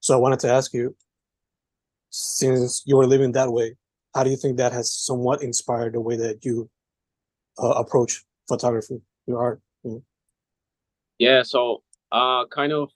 So 0.00 0.14
I 0.14 0.18
wanted 0.18 0.40
to 0.40 0.50
ask 0.50 0.74
you, 0.74 0.96
since 2.10 2.82
you 2.84 2.96
were 2.96 3.06
living 3.06 3.32
that 3.32 3.50
way, 3.50 3.76
how 4.14 4.24
do 4.24 4.30
you 4.30 4.36
think 4.36 4.58
that 4.58 4.72
has 4.72 4.92
somewhat 4.92 5.42
inspired 5.42 5.94
the 5.94 6.00
way 6.00 6.16
that 6.16 6.44
you 6.44 6.68
uh, 7.58 7.70
approach 7.70 8.24
photography, 8.48 9.00
your 9.26 9.40
art? 9.40 9.60
Mm. 9.84 10.02
Yeah, 11.18 11.42
so 11.42 11.82
uh, 12.10 12.44
kind 12.46 12.72
of 12.72 12.90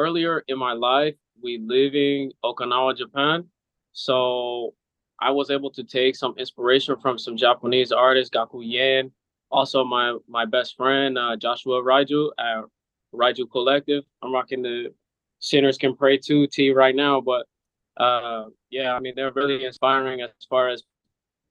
earlier 0.00 0.42
in 0.48 0.58
my 0.58 0.72
life, 0.72 1.14
we 1.42 1.58
living 1.58 2.32
Okinawa, 2.44 2.96
Japan. 2.96 3.44
So 3.92 4.74
I 5.20 5.30
was 5.30 5.50
able 5.50 5.70
to 5.72 5.84
take 5.84 6.16
some 6.16 6.34
inspiration 6.38 6.96
from 7.02 7.18
some 7.18 7.36
Japanese 7.36 7.92
artists, 7.92 8.30
Gaku 8.30 8.62
Yan, 8.62 9.12
also 9.50 9.84
my 9.84 10.16
my 10.28 10.44
best 10.44 10.76
friend 10.76 11.18
uh, 11.18 11.36
Joshua 11.36 11.82
Raiju 11.82 12.30
at 12.38 12.64
Raiju 13.14 13.50
Collective. 13.50 14.04
I'm 14.22 14.32
rocking 14.32 14.62
the 14.62 14.94
Sinners 15.40 15.78
Can 15.78 15.94
Pray 15.96 16.16
to 16.18 16.46
T 16.46 16.70
right 16.70 16.94
now, 16.94 17.20
but 17.20 17.46
uh, 17.96 18.44
yeah, 18.70 18.94
I 18.94 19.00
mean 19.00 19.14
they're 19.16 19.32
really 19.32 19.64
inspiring 19.64 20.22
as 20.22 20.30
far 20.48 20.68
as 20.68 20.82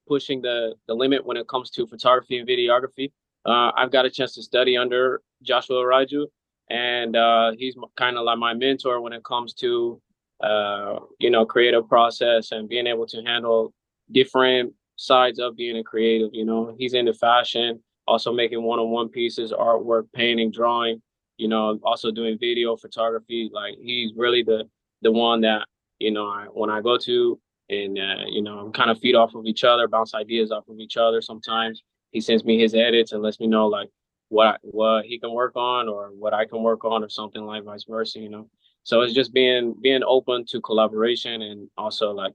pushing 0.08 0.42
the 0.42 0.74
the 0.88 0.94
limit 0.94 1.26
when 1.26 1.38
it 1.38 1.48
comes 1.48 1.70
to 1.72 1.86
photography 1.86 2.38
and 2.40 2.48
videography. 2.48 3.12
Uh, 3.46 3.72
I've 3.76 3.92
got 3.92 4.06
a 4.06 4.10
chance 4.10 4.34
to 4.36 4.44
study 4.44 4.76
under 4.78 5.22
Joshua 5.44 5.84
Raiju, 5.84 6.26
and 6.70 7.16
uh, 7.16 7.52
he's 7.58 7.76
kind 7.98 8.18
of 8.18 8.24
like 8.24 8.38
my 8.38 8.54
mentor 8.54 9.02
when 9.02 9.14
it 9.14 9.24
comes 9.24 9.54
to 9.56 10.02
uh, 10.42 11.00
you 11.20 11.30
know 11.30 11.46
creative 11.46 11.88
process 11.88 12.52
and 12.52 12.70
being 12.70 12.88
able 12.88 13.06
to 13.08 13.22
handle 13.24 13.74
different 14.12 14.74
sides 14.96 15.40
of 15.40 15.56
being 15.56 15.78
a 15.78 15.84
creative. 15.84 16.30
You 16.34 16.46
know, 16.46 16.76
he's 16.78 16.94
into 16.94 17.14
fashion, 17.14 17.82
also 18.08 18.32
making 18.32 18.62
one-on-one 18.62 19.10
pieces, 19.10 19.52
artwork, 19.52 20.08
painting, 20.14 20.52
drawing. 20.52 21.02
You 21.38 21.48
know, 21.48 21.80
also 21.84 22.12
doing 22.12 22.38
video 22.38 22.76
photography. 22.76 23.50
Like 23.52 23.76
he's 23.82 24.12
really 24.16 24.44
the 24.44 24.70
the 25.02 25.12
one 25.12 25.42
that 25.42 25.66
you 26.00 26.12
know 26.12 26.28
I, 26.28 26.46
when 26.52 26.70
I 26.70 26.82
go 26.82 26.98
to 26.98 27.40
and 27.70 27.98
uh, 27.98 28.26
you 28.28 28.42
know 28.42 28.72
kind 28.72 28.92
of 28.92 29.00
feed 29.00 29.16
off 29.16 29.36
of 29.36 29.46
each 29.46 29.64
other, 29.64 29.88
bounce 29.88 30.14
ideas 30.14 30.52
off 30.52 30.68
of 30.68 30.80
each 30.80 30.98
other. 30.98 31.22
Sometimes 31.22 31.84
he 32.12 32.20
sends 32.22 32.44
me 32.44 32.60
his 32.60 32.74
edits 32.74 33.12
and 33.12 33.22
lets 33.22 33.40
me 33.40 33.48
know 33.48 33.68
like 33.68 33.90
what 34.30 34.60
what 34.62 35.06
he 35.06 35.20
can 35.20 35.32
work 35.34 35.56
on 35.56 35.90
or 35.90 36.12
what 36.18 36.34
I 36.34 36.46
can 36.46 36.64
work 36.64 36.86
on 36.86 37.04
or 37.04 37.10
something 37.10 37.44
like 37.44 37.64
vice 37.64 37.86
versa. 37.88 38.20
You 38.20 38.30
know, 38.30 38.50
so 38.84 39.02
it's 39.02 39.14
just 39.14 39.34
being 39.34 39.76
being 39.82 40.04
open 40.04 40.46
to 40.50 40.62
collaboration 40.62 41.42
and 41.42 41.68
also 41.78 42.12
like 42.12 42.34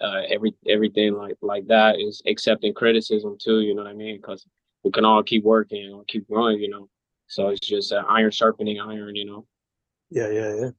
uh, 0.00 0.22
every 0.28 0.54
everything 0.68 1.14
like 1.14 1.36
like 1.42 1.66
that 1.66 2.00
is 2.00 2.22
accepting 2.26 2.74
criticism 2.74 3.36
too. 3.38 3.60
You 3.60 3.74
know 3.74 3.82
what 3.82 3.90
I 3.90 3.94
mean? 3.94 4.16
Because 4.16 4.46
we 4.84 4.90
can 4.90 5.04
all 5.04 5.22
keep 5.22 5.44
working 5.44 5.92
or 5.92 6.04
keep 6.06 6.28
growing. 6.28 6.60
You 6.60 6.70
know, 6.70 6.88
so 7.26 7.48
it's 7.48 7.66
just 7.66 7.92
uh, 7.92 8.04
iron 8.08 8.30
sharpening 8.30 8.80
iron. 8.80 9.16
You 9.16 9.24
know. 9.24 9.46
Yeah, 10.10 10.30
yeah, 10.30 10.54
yeah. 10.54 10.70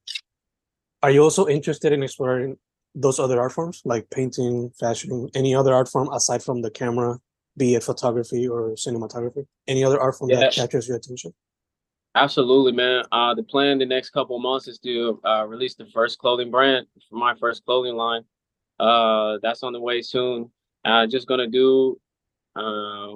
Are 1.02 1.10
you 1.10 1.22
also 1.22 1.46
interested 1.46 1.92
in 1.92 2.02
exploring 2.02 2.56
those 2.94 3.18
other 3.18 3.40
art 3.40 3.52
forms 3.52 3.82
like 3.84 4.08
painting, 4.10 4.70
fashion, 4.80 5.28
any 5.34 5.54
other 5.54 5.74
art 5.74 5.88
form 5.88 6.08
aside 6.12 6.42
from 6.42 6.62
the 6.62 6.70
camera, 6.70 7.18
be 7.58 7.74
it 7.74 7.82
photography 7.82 8.48
or 8.48 8.70
cinematography? 8.70 9.46
Any 9.66 9.84
other 9.84 10.00
art 10.00 10.14
form 10.14 10.30
yeah. 10.30 10.40
that 10.40 10.52
captures 10.52 10.88
your 10.88 10.96
attention? 10.96 11.34
Absolutely, 12.14 12.72
man. 12.72 13.04
Uh, 13.12 13.34
the 13.34 13.42
plan 13.42 13.78
the 13.78 13.86
next 13.86 14.10
couple 14.10 14.38
months 14.38 14.66
is 14.66 14.78
to 14.78 15.20
uh, 15.24 15.44
release 15.46 15.74
the 15.74 15.86
first 15.86 16.18
clothing 16.18 16.50
brand 16.50 16.86
for 17.08 17.16
my 17.16 17.34
first 17.34 17.64
clothing 17.64 17.94
line. 17.94 18.22
Uh, 18.80 19.38
that's 19.42 19.62
on 19.62 19.72
the 19.72 19.80
way 19.80 20.00
soon. 20.00 20.50
Uh, 20.84 21.06
just 21.06 21.28
gonna 21.28 21.46
do 21.46 22.00
uh, 22.56 23.14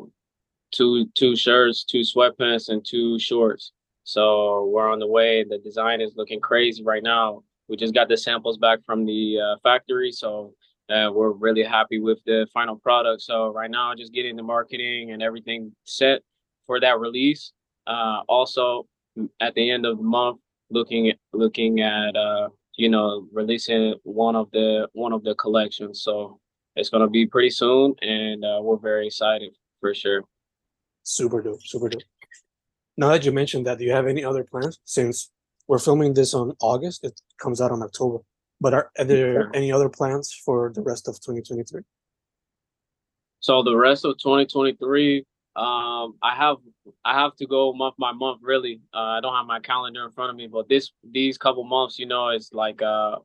two 0.73 1.07
two 1.15 1.37
shirts, 1.37 1.85
two 1.85 2.01
sweatpants, 2.01 2.69
and 2.69 2.85
two 2.85 3.19
shorts. 3.19 3.73
So 4.05 4.67
we're 4.67 4.91
on 4.91 4.99
the 4.99 5.07
way. 5.07 5.45
The 5.45 5.59
design 5.59 6.01
is 6.01 6.13
looking 6.17 6.41
crazy 6.41 6.83
right 6.83 7.03
now. 7.03 7.45
We 7.69 7.77
just 7.77 7.95
got 7.95 8.09
the 8.09 8.17
samples 8.17 8.59
back 8.59 8.85
from 8.85 9.07
the 9.07 9.39
uh, 9.41 9.57
factory, 9.63 10.11
so 10.13 10.55
we're 10.89 11.33
really 11.33 11.63
happy 11.63 11.99
with 11.99 12.19
the 12.27 12.47
final 12.53 12.77
product. 12.77 13.23
So 13.23 13.53
right 13.53 13.71
now, 13.71 13.95
just 13.95 14.13
getting 14.13 14.37
the 14.37 14.43
marketing 14.43 15.13
and 15.13 15.23
everything 15.23 15.73
set 15.85 16.21
for 16.67 16.81
that 16.81 16.99
release. 16.99 17.53
Uh, 17.87 18.21
also, 18.29 18.87
at 19.41 19.55
the 19.55 19.71
end 19.71 19.87
of 19.87 19.99
the 19.99 20.03
month, 20.03 20.41
looking 20.71 21.09
at 21.09 21.17
looking 21.33 21.81
at 21.81 22.17
uh, 22.17 22.49
you 22.77 22.89
know, 22.89 23.27
releasing 23.33 23.95
one 24.05 24.37
of 24.37 24.51
the 24.53 24.89
one 24.93 25.13
of 25.13 25.23
the 25.25 25.35
collections. 25.35 26.03
So 26.03 26.41
it's 26.77 26.89
gonna 26.89 27.09
be 27.09 27.27
pretty 27.27 27.51
soon, 27.51 27.95
and 28.03 28.45
uh, 28.45 28.61
we're 28.63 28.79
very 28.79 29.07
excited 29.07 29.53
for 29.81 29.95
sure. 29.95 30.25
Super 31.03 31.43
dope, 31.43 31.61
super 31.63 31.89
dope. 31.89 32.03
Now 32.97 33.09
that 33.09 33.25
you 33.25 33.33
mentioned 33.33 33.67
that, 33.67 33.79
do 33.79 33.85
you 33.85 33.93
have 33.93 34.07
any 34.07 34.25
other 34.25 34.45
plans? 34.45 34.79
Since 34.85 35.31
we're 35.67 35.79
filming 35.79 36.15
this 36.15 36.35
on 36.35 36.55
August, 36.61 37.05
it 37.05 37.21
comes 37.41 37.61
out 37.61 37.73
on 37.73 37.83
October. 37.83 38.19
But 38.63 38.75
are, 38.75 38.91
are 38.97 39.05
there 39.05 39.51
any 39.55 39.73
other 39.73 39.89
plans 39.89 40.33
for 40.33 40.71
the 40.73 40.83
rest 40.83 41.09
of 41.09 41.17
2023? 41.17 41.83
So 43.41 43.65
the 43.65 43.77
rest 43.77 44.05
of 44.05 44.17
2023, 44.19 45.27
um, 45.57 46.15
I 46.23 46.37
have 46.37 46.59
I 47.05 47.21
have 47.21 47.35
to 47.37 47.47
go 47.47 47.73
month 47.73 47.97
by 47.99 48.13
month. 48.13 48.39
Really, 48.41 48.81
uh, 48.95 49.19
I 49.19 49.21
don't 49.21 49.35
have 49.35 49.47
my 49.47 49.59
calendar 49.59 50.05
in 50.05 50.13
front 50.13 50.31
of 50.31 50.37
me, 50.37 50.47
but 50.47 50.69
this 50.69 50.93
these 51.11 51.37
couple 51.37 51.65
months, 51.65 51.99
you 51.99 52.07
know, 52.07 52.29
it's 52.29 52.53
like 52.53 52.81
uh, 52.81 53.17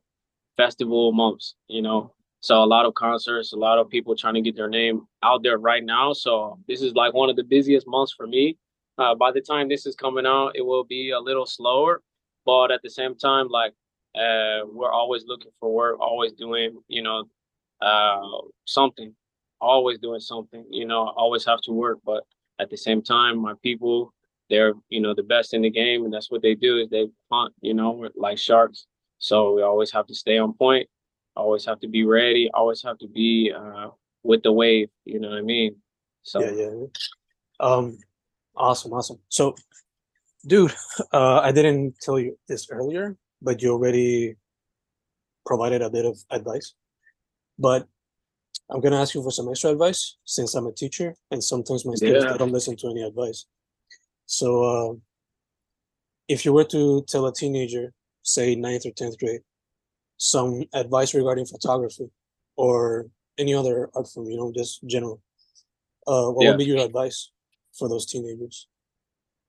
festival 0.56 1.12
months. 1.12 1.54
You 1.68 1.82
know, 1.82 2.12
so 2.40 2.64
a 2.64 2.66
lot 2.66 2.84
of 2.84 2.94
concerts, 2.94 3.52
a 3.52 3.56
lot 3.56 3.78
of 3.78 3.88
people 3.88 4.16
trying 4.16 4.34
to 4.34 4.40
get 4.40 4.56
their 4.56 4.68
name 4.68 5.06
out 5.22 5.44
there 5.44 5.58
right 5.58 5.84
now. 5.84 6.12
So 6.14 6.58
this 6.66 6.82
is 6.82 6.94
like 6.94 7.14
one 7.14 7.30
of 7.30 7.36
the 7.36 7.44
busiest 7.44 7.86
months 7.86 8.12
for 8.12 8.26
me. 8.26 8.58
Uh, 8.98 9.14
by 9.14 9.30
the 9.30 9.40
time 9.40 9.68
this 9.68 9.86
is 9.86 9.94
coming 9.94 10.26
out, 10.26 10.56
it 10.56 10.66
will 10.66 10.82
be 10.82 11.12
a 11.12 11.20
little 11.20 11.46
slower, 11.46 12.02
but 12.44 12.72
at 12.72 12.82
the 12.82 12.90
same 12.90 13.14
time, 13.14 13.46
like 13.46 13.72
uh, 14.18 14.66
we're 14.72 14.90
always 14.90 15.24
looking 15.26 15.52
for 15.60 15.72
work, 15.72 16.00
always 16.00 16.32
doing, 16.32 16.78
you 16.88 17.02
know, 17.02 17.24
uh, 17.80 18.20
something 18.66 19.14
always 19.60 19.98
doing 19.98 20.20
something. 20.20 20.64
You 20.70 20.86
know, 20.86 21.12
always 21.16 21.44
have 21.44 21.60
to 21.62 21.72
work, 21.72 21.98
but 22.04 22.24
at 22.58 22.70
the 22.70 22.76
same 22.76 23.02
time, 23.02 23.38
my 23.38 23.54
people, 23.62 24.12
they're 24.50 24.74
you 24.88 25.00
know 25.00 25.14
the 25.14 25.22
best 25.22 25.54
in 25.54 25.62
the 25.62 25.70
game, 25.70 26.04
and 26.04 26.12
that's 26.12 26.30
what 26.30 26.42
they 26.42 26.54
do 26.54 26.78
is 26.78 26.88
they 26.88 27.08
hunt. 27.30 27.54
You 27.60 27.74
know, 27.74 28.08
like 28.16 28.38
sharks. 28.38 28.86
So 29.18 29.54
we 29.54 29.62
always 29.62 29.90
have 29.92 30.06
to 30.06 30.14
stay 30.14 30.38
on 30.38 30.52
point. 30.54 30.88
Always 31.36 31.64
have 31.66 31.80
to 31.80 31.88
be 31.88 32.04
ready. 32.04 32.50
Always 32.54 32.82
have 32.82 32.98
to 32.98 33.08
be 33.08 33.52
uh, 33.56 33.88
with 34.22 34.42
the 34.42 34.52
wave. 34.52 34.88
You 35.04 35.20
know 35.20 35.30
what 35.30 35.38
I 35.38 35.42
mean? 35.42 35.76
So 36.22 36.40
yeah, 36.40 36.50
yeah. 36.50 36.86
Um, 37.60 37.98
awesome, 38.56 38.92
awesome. 38.92 39.18
So, 39.28 39.56
dude, 40.46 40.74
uh, 41.12 41.40
I 41.40 41.52
didn't 41.52 42.00
tell 42.00 42.18
you 42.18 42.38
this 42.48 42.68
earlier, 42.70 43.16
but 43.40 43.62
you 43.62 43.72
already 43.72 44.36
provided 45.46 45.82
a 45.82 45.90
bit 45.90 46.04
of 46.04 46.18
advice. 46.30 46.74
But 47.58 47.86
I'm 48.70 48.80
gonna 48.80 49.00
ask 49.00 49.14
you 49.14 49.22
for 49.22 49.30
some 49.30 49.48
extra 49.48 49.70
advice 49.70 50.16
since 50.24 50.54
I'm 50.54 50.66
a 50.66 50.72
teacher 50.72 51.14
and 51.30 51.42
sometimes 51.42 51.86
my 51.86 51.94
students 51.94 52.26
yeah. 52.28 52.36
don't 52.36 52.52
listen 52.52 52.76
to 52.76 52.88
any 52.88 53.02
advice. 53.02 53.46
So 54.26 54.48
uh, 54.64 54.94
if 56.28 56.44
you 56.44 56.52
were 56.52 56.64
to 56.64 57.04
tell 57.08 57.26
a 57.26 57.32
teenager, 57.32 57.92
say 58.22 58.54
ninth 58.54 58.84
or 58.84 58.90
tenth 58.90 59.18
grade, 59.18 59.40
some 60.18 60.64
advice 60.74 61.14
regarding 61.14 61.46
photography 61.46 62.10
or 62.56 63.06
any 63.38 63.54
other 63.54 63.88
art 63.94 64.08
form, 64.08 64.26
you 64.26 64.36
know, 64.36 64.52
just 64.54 64.86
general, 64.86 65.22
uh, 66.06 66.26
what 66.26 66.44
yeah. 66.44 66.50
would 66.50 66.58
be 66.58 66.64
your 66.66 66.84
advice 66.84 67.30
for 67.78 67.88
those 67.88 68.04
teenagers? 68.04 68.68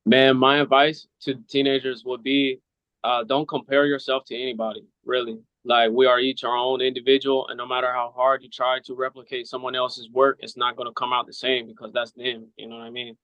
Man, 0.06 0.38
my 0.38 0.62
advice 0.62 1.08
to 1.24 1.36
teenagers 1.50 2.04
would 2.06 2.24
be 2.24 2.62
uh, 3.04 3.24
don't 3.24 3.48
compare 3.48 3.86
yourself 3.86 4.24
to 4.26 4.36
anybody, 4.36 4.86
really. 5.06 5.40
Like 5.66 5.92
we 5.92 6.06
are 6.06 6.20
each 6.20 6.44
our 6.44 6.56
own 6.56 6.82
individual, 6.82 7.48
and 7.50 7.58
no 7.58 7.66
matter 7.66 7.92
how 7.92 8.14
hard 8.16 8.44
you 8.44 8.50
try 8.50 8.80
to 8.86 8.96
replicate 8.96 9.48
someone 9.48 9.76
else's 9.76 10.10
work, 10.10 10.38
it's 10.40 10.58
not 10.58 10.76
going 10.76 10.88
to 10.88 10.94
come 10.94 11.14
out 11.14 11.28
the 11.28 11.34
same 11.34 11.68
because 11.68 11.92
that's 11.94 12.12
them. 12.14 12.48
You 12.58 12.68
know 12.70 12.78
what 12.78 12.86
I 12.86 12.90
mean? 12.90 13.18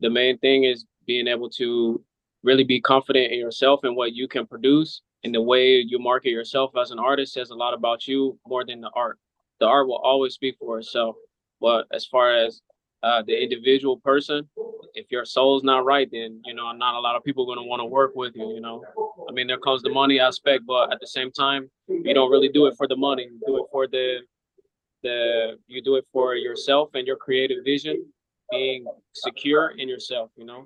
The 0.00 0.10
main 0.10 0.38
thing 0.38 0.64
is 0.64 0.86
being 1.06 1.26
able 1.28 1.50
to 1.50 2.02
really 2.42 2.64
be 2.64 2.80
confident 2.80 3.32
in 3.32 3.38
yourself 3.38 3.80
and 3.84 3.94
what 3.96 4.14
you 4.14 4.26
can 4.26 4.46
produce, 4.46 5.02
and 5.22 5.34
the 5.34 5.42
way 5.42 5.84
you 5.86 5.98
market 5.98 6.30
yourself 6.30 6.72
as 6.80 6.90
an 6.90 6.98
artist 6.98 7.34
says 7.34 7.50
a 7.50 7.54
lot 7.54 7.74
about 7.74 8.06
you 8.06 8.38
more 8.46 8.64
than 8.64 8.80
the 8.80 8.90
art. 8.94 9.18
The 9.60 9.66
art 9.66 9.86
will 9.86 9.98
always 9.98 10.34
speak 10.34 10.56
for 10.58 10.78
itself. 10.78 11.16
But 11.60 11.86
as 11.92 12.06
far 12.06 12.34
as 12.34 12.60
uh, 13.02 13.22
the 13.22 13.40
individual 13.40 13.98
person, 13.98 14.48
if 14.96 15.12
your 15.12 15.24
soul's 15.24 15.62
not 15.62 15.84
right, 15.84 16.08
then 16.10 16.40
you 16.44 16.54
know 16.54 16.72
not 16.72 16.94
a 16.94 16.98
lot 16.98 17.14
of 17.14 17.22
people 17.22 17.44
are 17.44 17.54
going 17.54 17.64
to 17.64 17.68
want 17.68 17.80
to 17.80 17.84
work 17.84 18.12
with 18.16 18.34
you. 18.34 18.48
You 18.54 18.60
know, 18.60 18.82
I 19.28 19.32
mean, 19.32 19.46
there 19.46 19.58
comes 19.58 19.82
the 19.82 19.90
money 19.90 20.18
aspect, 20.18 20.64
but 20.66 20.92
at 20.92 20.98
the 21.00 21.06
same 21.06 21.30
time, 21.30 21.70
you 21.86 22.14
don't 22.14 22.30
really 22.30 22.48
do 22.48 22.66
it 22.66 22.74
for 22.76 22.88
the 22.88 22.96
money. 22.96 23.24
You 23.24 23.40
do 23.46 23.56
it 23.58 23.66
for 23.70 23.86
the 23.86 24.20
the 25.02 25.58
you 25.68 25.82
do 25.82 25.96
it 25.96 26.06
for 26.12 26.34
yourself 26.34 26.90
and 26.94 27.06
your 27.06 27.16
creative 27.16 27.62
vision, 27.64 28.06
being 28.50 28.86
secure 29.12 29.74
in 29.76 29.88
yourself. 29.88 30.30
You 30.36 30.46
know, 30.46 30.64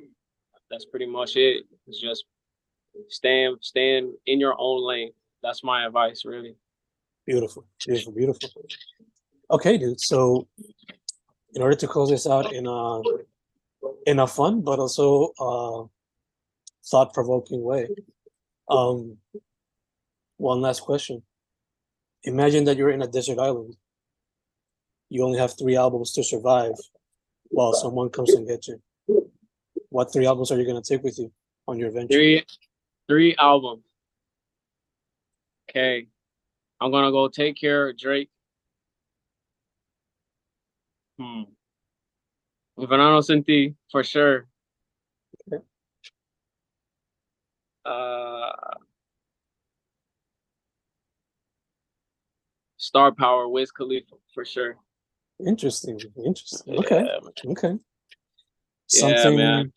that's 0.71 0.87
pretty 0.87 1.07
much 1.07 1.37
it. 1.37 1.65
It's 1.89 2.01
just 2.01 2.25
stand 3.09 3.59
stand 3.61 4.13
in 4.27 4.39
your 4.39 4.55
own 4.59 4.87
lane. 4.87 5.11
That's 5.43 5.65
my 5.65 5.87
advice, 5.87 6.25
really. 6.25 6.55
Beautiful, 7.27 7.67
beautiful, 7.85 8.13
beautiful. 8.13 8.49
Okay, 9.51 9.77
dude. 9.77 10.01
So, 10.01 10.47
in 11.55 11.63
order 11.63 11.77
to 11.77 11.87
close 11.89 12.11
this 12.11 12.27
out 12.27 12.53
in 12.53 12.67
a 12.67 13.03
in 14.07 14.19
a 14.19 14.27
fun 14.27 14.63
but 14.63 14.79
also 14.79 15.33
uh, 15.39 15.85
thought 16.85 17.15
provoking 17.15 17.63
way. 17.63 17.89
Um, 18.69 19.19
one 20.37 20.61
last 20.61 20.81
question. 20.81 21.23
Imagine 22.25 22.65
that 22.65 22.77
you're 22.77 22.91
in 22.91 23.03
a 23.03 23.07
desert 23.07 23.39
island. 23.39 23.77
You 25.09 25.25
only 25.25 25.39
have 25.39 25.59
three 25.59 25.77
albums 25.77 26.13
to 26.13 26.23
survive 26.23 26.75
while 27.49 27.73
someone 27.73 28.11
comes 28.11 28.31
and 28.31 28.47
gets 28.47 28.69
you. 28.69 28.81
What 29.89 30.13
three 30.13 30.27
albums 30.27 30.53
are 30.53 30.59
you 30.59 30.67
gonna 30.67 30.83
take 30.83 31.03
with 31.03 31.19
you 31.19 31.33
on 31.67 31.79
your 31.79 31.91
venture? 31.91 32.15
Three, 32.15 32.45
three 33.09 33.35
albums. 33.37 33.85
Okay, 35.69 36.07
I'm 36.81 36.91
gonna 36.91 37.11
go 37.11 37.29
take 37.29 37.57
care 37.57 37.89
of 37.89 37.99
Drake. 37.99 38.31
Hmm. 41.19 41.43
Verano 42.79 43.21
Sin 43.21 43.43
Ti 43.45 43.75
for 43.91 44.03
sure. 44.03 44.47
Okay. 45.53 45.63
Uh, 47.85 48.51
Star 52.77 53.13
Power, 53.13 53.49
Wiz 53.49 53.71
Khalifa 53.71 54.17
for 54.35 54.45
sure. 54.45 54.77
Interesting. 55.47 55.99
Interesting. 56.25 56.79
Okay. 56.79 57.05
Yeah, 57.07 57.51
Okay. 57.53 57.69
Yeah, 57.73 57.79
Something 58.89 59.37
man. 59.37 59.73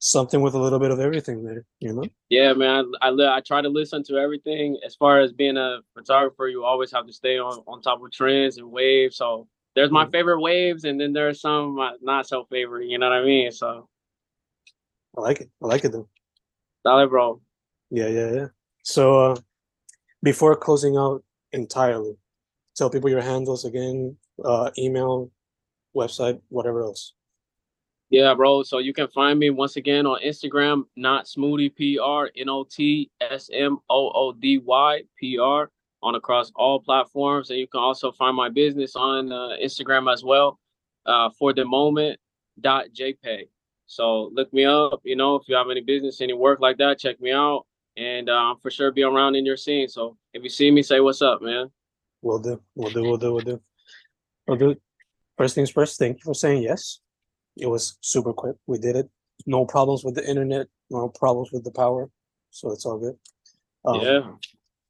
something 0.00 0.40
with 0.40 0.54
a 0.54 0.58
little 0.58 0.78
bit 0.78 0.90
of 0.90 1.00
everything 1.00 1.44
there, 1.44 1.64
you 1.80 1.92
know? 1.92 2.04
Yeah, 2.28 2.52
man. 2.54 2.90
I, 3.00 3.08
I 3.08 3.36
I 3.36 3.40
try 3.40 3.62
to 3.62 3.68
listen 3.68 4.02
to 4.04 4.16
everything. 4.16 4.78
As 4.84 4.94
far 4.96 5.20
as 5.20 5.32
being 5.32 5.56
a 5.56 5.78
photographer, 5.94 6.48
you 6.48 6.64
always 6.64 6.90
have 6.92 7.06
to 7.06 7.12
stay 7.12 7.38
on 7.38 7.62
on 7.66 7.80
top 7.80 8.02
of 8.02 8.10
trends 8.10 8.58
and 8.58 8.70
waves. 8.70 9.16
So 9.16 9.48
there's 9.74 9.90
my 9.90 10.06
favorite 10.10 10.40
waves, 10.40 10.84
and 10.84 11.00
then 11.00 11.12
there's 11.12 11.40
some 11.40 11.78
uh, 11.78 11.92
not 12.02 12.26
so 12.26 12.44
favorite. 12.50 12.86
You 12.88 12.98
know 12.98 13.08
what 13.08 13.18
I 13.18 13.24
mean? 13.24 13.52
So, 13.52 13.88
I 15.16 15.20
like 15.20 15.40
it. 15.40 15.50
I 15.62 15.66
like 15.66 15.84
it 15.84 15.92
though. 15.92 16.08
dale, 16.84 17.06
bro. 17.08 17.40
Yeah, 17.90 18.08
yeah, 18.08 18.30
yeah. 18.32 18.46
So 18.82 19.18
uh 19.18 19.36
before 20.22 20.56
closing 20.56 20.96
out 20.96 21.22
entirely, 21.52 22.16
tell 22.76 22.90
people 22.90 23.10
your 23.10 23.20
handles 23.22 23.64
again, 23.64 24.16
uh 24.44 24.70
email, 24.78 25.30
website, 25.96 26.40
whatever 26.48 26.82
else. 26.82 27.14
Yeah, 28.10 28.34
bro. 28.34 28.62
So 28.62 28.78
you 28.78 28.94
can 28.94 29.08
find 29.08 29.38
me 29.38 29.50
once 29.50 29.76
again 29.76 30.06
on 30.06 30.20
Instagram, 30.22 30.84
not 30.96 31.26
smoody 31.26 31.68
PR, 31.68 32.30
N 32.40 32.48
O 32.48 32.64
T 32.64 33.10
S 33.20 33.50
M 33.52 33.78
O 33.90 34.10
O 34.14 34.32
D 34.32 34.58
Y 34.58 35.02
P 35.18 35.38
R, 35.38 35.70
on 36.02 36.14
across 36.14 36.50
all 36.54 36.80
platforms. 36.80 37.50
And 37.50 37.58
you 37.58 37.66
can 37.66 37.80
also 37.80 38.12
find 38.12 38.36
my 38.36 38.48
business 38.48 38.96
on 38.96 39.32
uh, 39.32 39.56
Instagram 39.62 40.12
as 40.12 40.22
well, 40.22 40.58
uh, 41.06 41.30
for 41.38 41.52
the 41.52 41.64
moment 41.64 42.18
dot 42.60 42.86
JPEG. 42.94 43.48
So 43.86 44.30
look 44.34 44.52
me 44.52 44.64
up. 44.64 45.00
You 45.04 45.16
know, 45.16 45.36
if 45.36 45.48
you 45.48 45.56
have 45.56 45.70
any 45.70 45.80
business, 45.80 46.20
any 46.20 46.34
work 46.34 46.60
like 46.60 46.78
that, 46.78 46.98
check 46.98 47.20
me 47.20 47.32
out. 47.32 47.66
And 47.96 48.28
uh, 48.28 48.32
I'm 48.32 48.58
for 48.58 48.70
sure 48.70 48.92
be 48.92 49.02
around 49.02 49.34
in 49.34 49.44
your 49.44 49.56
scene. 49.56 49.88
So 49.88 50.16
if 50.32 50.42
you 50.42 50.50
see 50.50 50.70
me, 50.70 50.82
say 50.82 51.00
what's 51.00 51.22
up, 51.22 51.42
man. 51.42 51.70
Will 52.22 52.38
do, 52.38 52.60
will 52.74 52.90
do, 52.90 53.02
will 53.02 53.16
do, 53.16 53.32
will 53.32 53.40
do. 53.40 53.60
Will 54.46 54.56
do. 54.56 54.76
First 55.36 55.54
things 55.54 55.70
first, 55.70 55.98
thank 55.98 56.18
you 56.18 56.22
for 56.24 56.34
saying 56.34 56.62
yes. 56.62 57.00
It 57.56 57.66
was 57.66 57.96
super 58.00 58.32
quick. 58.32 58.56
We 58.66 58.78
did 58.78 58.96
it. 58.96 59.08
No 59.46 59.64
problems 59.64 60.04
with 60.04 60.14
the 60.14 60.28
internet, 60.28 60.66
no 60.90 61.08
problems 61.08 61.50
with 61.52 61.64
the 61.64 61.70
power. 61.70 62.10
So 62.50 62.72
it's 62.72 62.84
all 62.84 62.98
good. 62.98 63.16
Um, 63.84 64.00
yeah. 64.00 64.20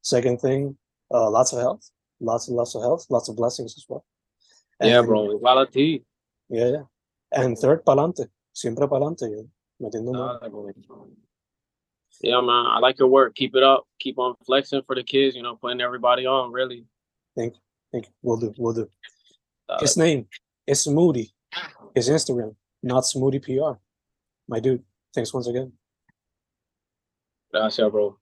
Second 0.02 0.40
thing, 0.40 0.76
uh, 1.10 1.30
lots 1.30 1.52
of 1.52 1.60
health, 1.60 1.90
lots 2.20 2.48
and 2.48 2.56
lots 2.56 2.74
of 2.74 2.82
health, 2.82 3.06
lots 3.10 3.28
of 3.28 3.36
blessings 3.36 3.74
as 3.76 3.84
well. 3.88 4.04
Yeah, 4.80 5.02
bro. 5.02 5.28
Igual 5.28 6.02
Yeah, 6.48 6.68
yeah. 6.68 6.82
And 7.32 7.58
third, 7.58 7.84
pa'lante. 7.84 8.28
Siempre 8.52 8.86
pa'lante. 8.86 9.48
Yeah, 12.20 12.40
man. 12.40 12.66
I 12.66 12.78
like 12.78 12.98
your 12.98 13.08
work. 13.08 13.34
Keep 13.34 13.56
it 13.56 13.62
up. 13.62 13.86
Keep 14.00 14.18
on 14.18 14.34
flexing 14.44 14.82
for 14.86 14.94
the 14.94 15.04
kids, 15.04 15.36
you 15.36 15.42
know, 15.42 15.56
putting 15.56 15.80
everybody 15.80 16.26
on, 16.26 16.52
really. 16.52 16.84
Thank 17.92 18.06
you. 18.06 18.12
We'll 18.22 18.36
do. 18.38 18.54
We'll 18.58 18.74
do. 18.74 18.88
Uh, 19.68 19.78
His 19.80 19.96
name 19.96 20.26
is 20.66 20.84
Smoody. 20.84 21.30
His 21.94 22.08
Instagram, 22.08 22.54
not 22.82 23.04
Smoody 23.04 23.40
PR. 23.42 23.78
My 24.48 24.60
dude. 24.60 24.82
Thanks 25.14 25.32
once 25.32 25.46
again. 25.46 25.72
gracias, 27.50 27.90
bro. 27.90 28.18